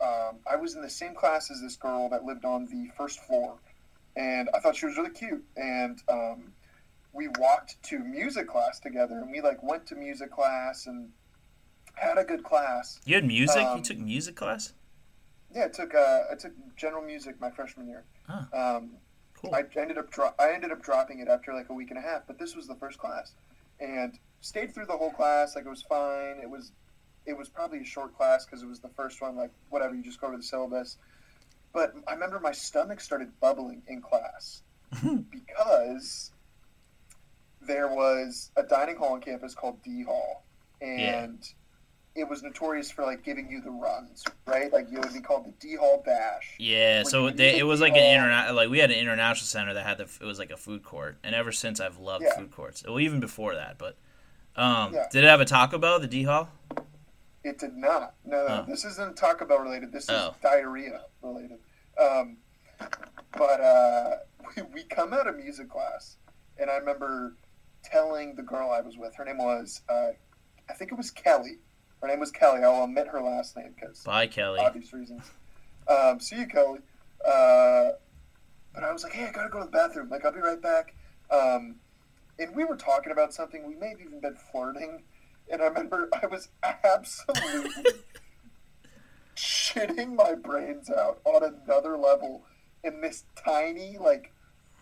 [0.00, 3.20] um, I was in the same class as this girl that lived on the first
[3.20, 3.58] floor,
[4.16, 5.44] and I thought she was really cute.
[5.56, 6.52] And um,
[7.12, 11.10] we walked to music class together, and we like went to music class and
[12.00, 13.00] had a good class.
[13.04, 13.56] You had music?
[13.62, 14.72] you Um, took music class?
[15.54, 18.04] Yeah, I took uh, I took general music my freshman year.
[18.28, 18.46] Oh.
[18.52, 18.90] Um,
[19.40, 19.54] Cool.
[19.54, 22.02] I ended up dro- I ended up dropping it after like a week and a
[22.02, 23.34] half, but this was the first class,
[23.78, 25.54] and stayed through the whole class.
[25.54, 26.40] Like it was fine.
[26.42, 26.72] It was
[27.24, 29.36] it was probably a short class because it was the first one.
[29.36, 30.96] Like whatever, you just go to the syllabus.
[31.72, 34.62] But I remember my stomach started bubbling in class
[35.30, 36.32] because
[37.60, 40.44] there was a dining hall on campus called D Hall,
[40.80, 41.48] and
[42.14, 44.72] it was notorious for like giving you the runs, right?
[44.72, 46.54] Like you would be called the D Hall Bash.
[46.58, 49.74] Yeah, so they, it was the like an interna- like we had an international center
[49.74, 52.36] that had the it was like a food court, and ever since I've loved Yeah.
[52.36, 52.82] food courts.
[52.86, 53.96] Well, even before that, but
[54.56, 55.06] um, Yeah.
[55.12, 56.48] did it have a Taco Bell, the D Hall?
[57.44, 58.14] It did not.
[58.24, 58.64] No, no.
[58.64, 58.64] Oh.
[58.68, 59.92] This isn't Taco Bell related.
[59.92, 60.34] This is Oh.
[60.42, 61.58] diarrhea related.
[62.00, 62.38] Um,
[63.32, 64.10] but uh,
[64.56, 66.16] we, we come out of music class,
[66.58, 67.36] and I remember
[67.84, 70.08] telling the girl I was with, her name was, uh,
[70.68, 71.58] I think it was Kelly.
[72.00, 72.62] Her name was Kelly.
[72.62, 74.60] I'll omit her last name because Bye, Kelly.
[74.60, 75.22] obvious reasons.
[75.88, 76.78] Um, see you, Kelly.
[77.24, 77.90] Uh,
[78.74, 80.08] but I was like, hey, I gotta go to the bathroom.
[80.08, 80.94] Like, I'll be right back.
[81.30, 81.76] Um,
[82.38, 83.66] and we were talking about something.
[83.66, 85.02] We may have even been flirting.
[85.50, 86.48] And I remember I was
[86.84, 87.92] absolutely
[89.36, 92.42] shitting my brains out on another level
[92.84, 94.32] in this tiny, like,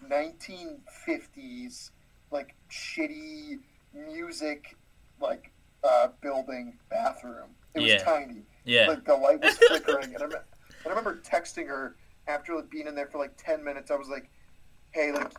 [0.06, 1.90] 1950s,
[2.30, 3.58] like, shitty
[3.94, 4.76] music,
[5.20, 5.52] like,
[5.84, 7.50] uh, building bathroom.
[7.74, 7.98] It was Yeah.
[8.04, 8.88] tiny Yeah.
[8.88, 10.42] like the light was flickering, and I, rem-
[10.84, 11.96] I remember texting her
[12.28, 13.90] after like, being in there for like ten minutes.
[13.90, 14.28] I was like,
[14.92, 15.32] "Hey, like,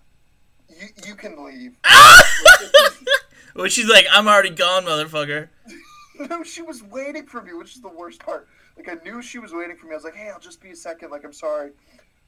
[0.69, 1.75] you you can leave."
[3.55, 5.49] well, she's like, I'm already gone, motherfucker.
[6.29, 8.47] no, she was waiting for me, which is the worst part.
[8.77, 9.93] Like, I knew she was waiting for me.
[9.93, 11.09] I was like, "Hey, I'll just be a second.
[11.09, 11.71] Like, I'm sorry,"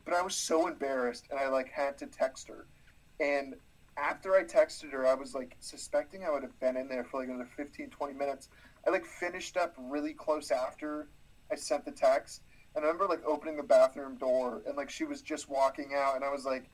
[0.05, 2.65] but I was so embarrassed, and I like had to text her.
[3.19, 3.55] And
[3.99, 7.19] after I texted her, I was like suspecting I would have been in there for
[7.19, 8.49] like another 15, 20 minutes.
[8.87, 11.09] I like finished up really close after
[11.51, 12.41] I sent the text.
[12.75, 16.15] And I remember like opening the bathroom door and like she was just walking out
[16.15, 16.69] and I was like,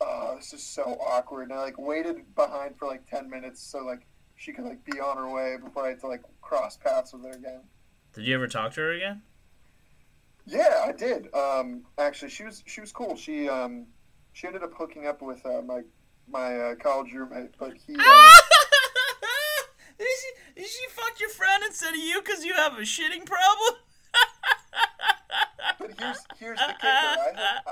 [0.00, 1.50] oh, this is so awkward.
[1.50, 4.06] And I like waited behind for like 10 minutes so like
[4.36, 7.24] she could like be on her way before I had to like cross paths with
[7.24, 7.62] her again.
[8.14, 9.22] Did you ever talk to her again?
[10.46, 11.32] Yeah, I did.
[11.34, 13.16] Um, actually, she was she was cool.
[13.16, 13.86] She um,
[14.32, 15.82] she ended up hooking up with uh, my
[16.30, 18.02] my uh, college roommate, but he uh,
[19.98, 23.80] she, she fuck fucked your friend instead of you because you have a shitting problem?
[25.78, 26.76] but here's here's the kicker.
[26.82, 27.68] I, hooked-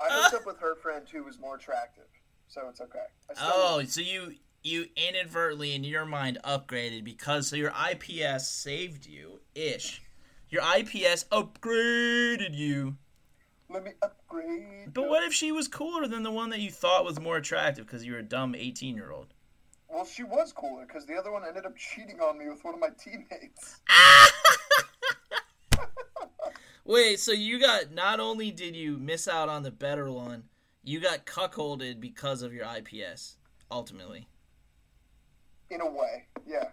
[0.00, 2.04] I, I hooked up with her friend who was more attractive,
[2.48, 2.98] so it's okay.
[3.40, 9.40] Oh, so you you inadvertently in your mind upgraded because so your IPS saved you
[9.54, 10.02] ish.
[10.50, 12.96] Your IPS upgraded you.
[13.70, 14.94] Let me upgrade.
[14.94, 17.86] But what if she was cooler than the one that you thought was more attractive
[17.86, 19.34] because you were a dumb 18 year old?
[19.88, 22.74] Well, she was cooler because the other one ended up cheating on me with one
[22.74, 23.80] of my teammates.
[26.84, 30.44] Wait, so you got not only did you miss out on the better one,
[30.82, 33.34] you got cuckolded because of your IBS.
[33.70, 34.26] Ultimately,
[35.68, 36.68] In a way, yeah.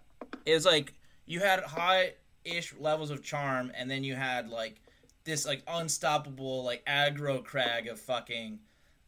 [0.45, 0.93] it was like
[1.25, 4.81] you had high-ish levels of charm, and then you had like
[5.25, 8.59] this like unstoppable like aggro crag of fucking,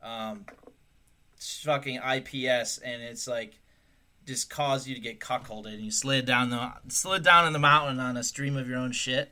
[0.01, 0.45] um,
[1.39, 3.59] fucking IBS, and it's like
[4.25, 7.59] just caused you to get cuckolded, and you slid down the slid down in the
[7.59, 9.31] mountain on a stream of your own shit.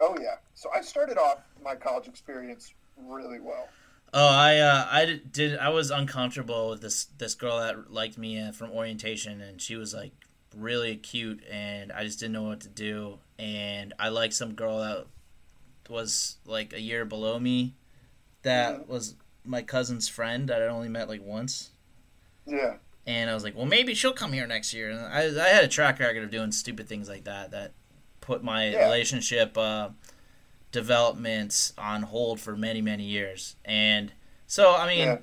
[0.00, 0.36] Oh yeah.
[0.54, 3.68] So I started off my college experience really well.
[4.14, 8.40] Oh, I uh, I did, I was uncomfortable with this this girl that liked me
[8.40, 10.12] uh, from orientation, and she was like
[10.56, 13.18] really cute, and I just didn't know what to do.
[13.38, 15.06] And I liked some girl that
[15.88, 17.74] was like a year below me,
[18.42, 18.86] that Mhm.
[18.88, 19.14] was
[19.44, 21.70] my cousin's friend that I only met like once.
[22.46, 22.76] Yeah.
[23.06, 24.90] And I was like, well, maybe she'll come here next year.
[24.90, 27.72] And I, I had a track record of doing stupid things like that that
[28.20, 28.84] put my Yeah.
[28.84, 29.90] relationship uh,
[30.72, 33.56] developments on hold for many, many years.
[33.64, 34.12] And
[34.46, 35.18] so, I mean, Yeah.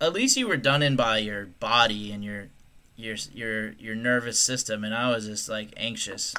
[0.00, 2.48] at least you were done in by your body and your
[2.96, 6.34] your your your nervous system, and I was just like anxious.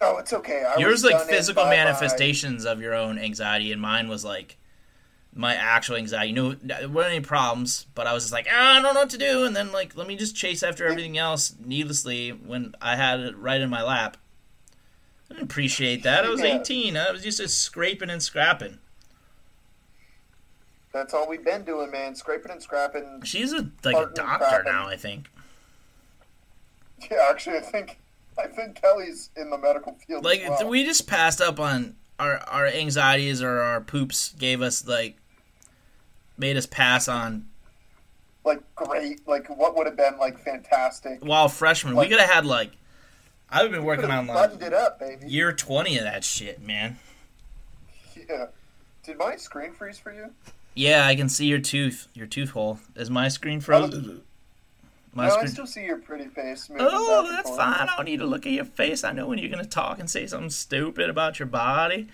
[0.00, 0.64] Oh, it's okay.
[0.64, 4.56] I Yours was like physical my- manifestations of your own anxiety, and mine was like
[5.34, 6.32] my actual anxiety.
[6.32, 9.10] No, there weren't any problems, but I was just like, ah, I don't know what
[9.10, 12.96] to do, and then like, let me just chase after everything else needlessly when I
[12.96, 14.16] had it right in my lap.
[15.30, 16.24] I didn't appreciate that.
[16.24, 16.60] I was Yeah.
[16.60, 16.96] 18.
[16.96, 18.78] I was just, just scraping and scrapping.
[20.92, 22.14] That's all we've been doing, man.
[22.14, 23.22] Scraping and scrapping.
[23.24, 25.28] She's a like a doctor now, I think.
[27.10, 27.98] Yeah, actually, I think
[28.38, 30.24] I think Kelly's in the medical field.
[30.24, 30.68] Like well.
[30.68, 35.16] we just passed up on our our anxieties or our poops gave us like
[36.36, 37.46] made us pass on
[38.44, 39.26] like great.
[39.26, 41.24] Like what would have been like fantastic.
[41.24, 41.96] while freshmen.
[41.96, 42.72] we could have had like
[43.50, 45.26] I've been working on like it up, baby.
[45.26, 46.98] year twenty of that shit, man.
[48.28, 48.46] Yeah.
[49.02, 50.30] Did my screen freeze for you?
[50.74, 52.80] Yeah, I can see your tooth, your tooth hole.
[52.96, 54.22] Is my screen frozen?
[55.14, 56.68] My no, I still see your pretty face.
[56.76, 57.88] Oh, that's fine.
[57.88, 59.04] I don't need to look at your face.
[59.04, 62.08] I know when you're gonna talk and say something stupid about your body,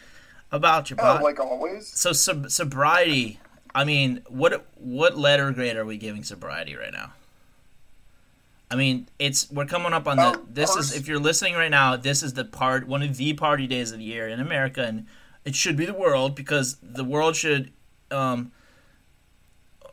[0.53, 1.25] about your Oh, body.
[1.25, 1.87] like always.
[1.89, 3.41] So sob- sobriety.
[3.75, 7.13] I mean, what what letter grade are we giving sobriety right now?
[8.71, 10.39] I mean, it's we're coming up on the.
[10.39, 11.97] Oh, This is if you're listening right now.
[11.97, 15.07] This is the part one of the party days of the year in America, and
[15.45, 17.73] it should be the world because the world should.
[18.11, 18.53] Um,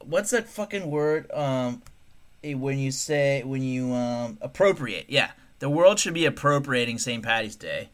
[0.02, 1.32] what's that fucking word?
[1.32, 1.82] Um,
[2.56, 7.24] when you say when you um appropriate, yeah, the world should be appropriating St.
[7.24, 7.90] Patty's Day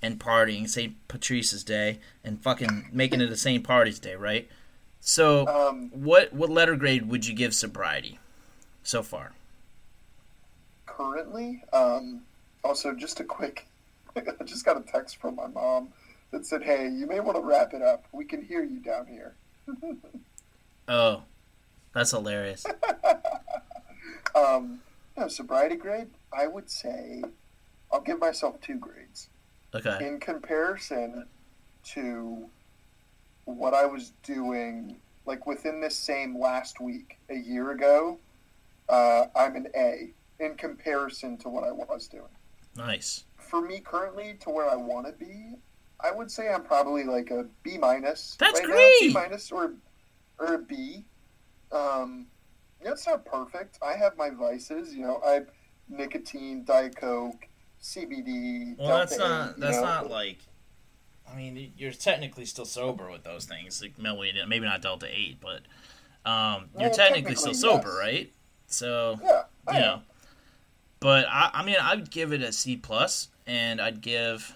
[0.00, 0.94] and partying St.
[1.08, 3.64] Patrice's Day and fucking making it a St.
[3.66, 4.48] Patty's Day, right?
[5.00, 8.18] So, Um, what what letter grade would you give sobriety
[8.82, 9.32] so far?
[10.86, 12.22] currently, um,
[12.64, 13.66] also just a quick.
[14.16, 15.88] I just got a text from my mom
[16.32, 18.04] that said, "Hey, you may want to wrap it up.
[18.12, 19.34] We can hear you down here."
[20.90, 21.24] Oh,
[21.92, 22.64] that's hilarious.
[24.34, 24.80] Um,
[25.16, 26.08] no, sobriety grade.
[26.32, 27.22] I would say
[27.92, 29.28] I'll give myself two grades.
[29.74, 30.06] Okay.
[30.06, 31.26] in comparison
[31.84, 32.48] to
[33.44, 34.96] what I was doing,
[35.26, 38.18] like within this same last week, a year ago,
[38.88, 42.30] uh, I'm an A in comparison to what I was doing.
[42.76, 43.24] Nice.
[43.36, 45.56] For me, currently, to where I want to be,
[46.00, 48.36] I would say I'm probably like a B minus.
[48.38, 49.00] That's right now, great.
[49.00, 49.74] B minus or
[50.38, 51.04] or a B.
[51.72, 52.26] Um,
[52.82, 53.78] yeah, it's not perfect.
[53.82, 54.94] I have my vices.
[54.94, 55.50] You know, I've
[55.88, 57.46] nicotine, diet coke,
[57.80, 58.76] CBD.
[58.76, 59.82] Well, that's not that's know.
[59.82, 60.38] not like.
[61.30, 65.62] I mean, you're technically still sober with those things, like maybe not Delta Eight, but
[66.30, 67.98] um, you're Well, technically still sober, yes.
[67.98, 68.32] right?
[68.66, 69.82] So Yeah, I you am.
[69.82, 70.02] know.
[71.00, 74.54] But I, I mean, I'd give it a C plus, and I'd give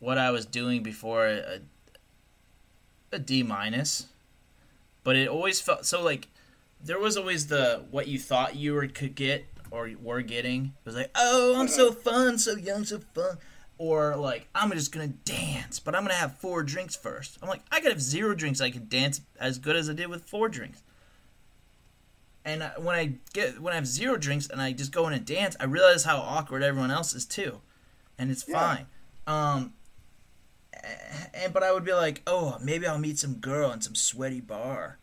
[0.00, 1.60] what I was doing before a,
[3.12, 4.06] a D minus.
[5.04, 6.28] But it always felt so like
[6.82, 10.66] there was always the what you thought you were could get or were getting.
[10.66, 12.00] It was like, oh, I'm so uh-huh.
[12.00, 13.38] fun, so young, so fun.
[13.78, 17.38] Or like, I'm just gonna dance, but I'm gonna have four drinks first.
[17.42, 20.08] I'm like, I could have zero drinks, I could dance as good as I did
[20.08, 20.82] with four drinks
[22.44, 25.12] And uh, when I get when I have zero drinks and I just go in
[25.12, 27.60] and dance, I realize how awkward everyone else is too,
[28.18, 28.54] and it's Yeah.
[28.58, 28.86] fine.
[29.26, 29.74] Um,
[30.72, 33.94] eh, and but I would be like, oh, maybe I'll meet some girl in some
[33.94, 34.98] sweaty bar,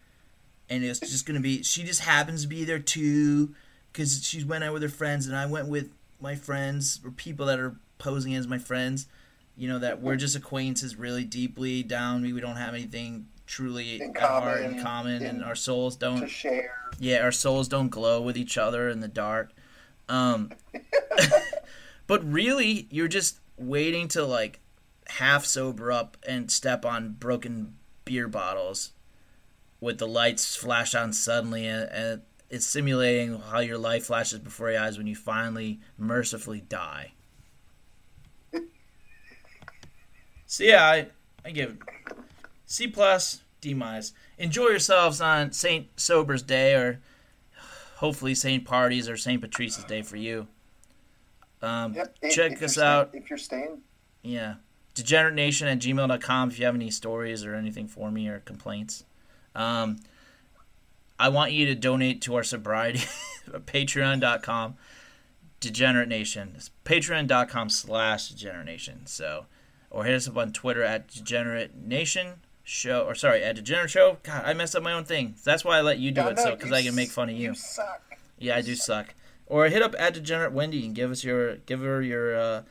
[0.70, 3.54] and it's just gonna be she just happens to be there too,
[3.92, 7.46] because she went out with her friends and I went with my friends or people
[7.48, 9.08] that are posing as my friends,
[9.56, 12.22] you know that we're just acquaintances really deeply down.
[12.22, 15.96] We we don't have anything truly In at heart in common, common, and our souls
[15.96, 16.74] don't share.
[17.00, 19.52] yeah, our souls don't glow with each other in the dark.
[20.10, 20.52] Um,
[22.08, 24.60] but really, you're just waiting to like
[25.08, 28.92] half sober up and step on broken beer bottles
[29.86, 34.72] with the lights flash on suddenly, and, and it's simulating how your life flashes before
[34.72, 37.14] your eyes when you finally mercifully die.
[40.48, 41.08] So yeah, I
[41.44, 41.78] I give
[42.66, 44.14] C plus D minus.
[44.38, 47.00] Enjoy yourselves on Saint Sober's Day or
[47.98, 50.48] hopefully Saint Parties or Saint Patrice's Day for you.
[51.62, 52.16] Um, Yep.
[52.22, 53.10] if- check if us staying- out.
[53.14, 53.82] if you're staying.
[54.22, 54.56] Yeah.
[54.94, 59.04] DegenerateNation at gmail.com if you have any stories or anything for me or complaints.
[59.56, 60.00] Um,
[61.18, 63.04] I want you to donate to our sobriety
[63.50, 64.76] patreon.com
[65.60, 66.54] degenerate nation.
[66.56, 69.46] It's patreon.com slash degenerate nation so
[69.90, 72.34] or hit us up on twitter at degenerate nation
[72.64, 74.18] show or sorry at degenerate show.
[74.24, 75.36] God i messed up my own thing.
[75.44, 77.36] That's why i let you do it no, so because i can make fun of
[77.36, 77.50] you.
[77.50, 78.18] You suck.
[78.38, 79.14] yeah, I do suck.
[79.48, 82.62] Or hit up at degenerate Wendy and give us your give her your uh,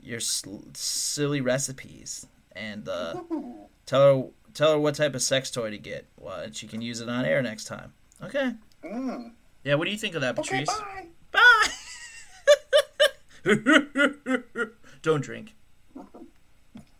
[0.00, 3.22] your sl- silly recipes and uh,
[3.86, 4.24] tell her
[4.54, 6.06] tell her what type of sex toy to get.
[6.18, 7.92] Well, and she can use it on air next time.
[8.22, 8.54] Okay.
[8.84, 9.32] Mm.
[9.64, 9.74] Yeah.
[9.76, 10.80] What do you think of that, Okay, Patrice?
[10.80, 11.06] bye.
[11.32, 11.68] Bye.
[15.02, 15.54] Don't drink.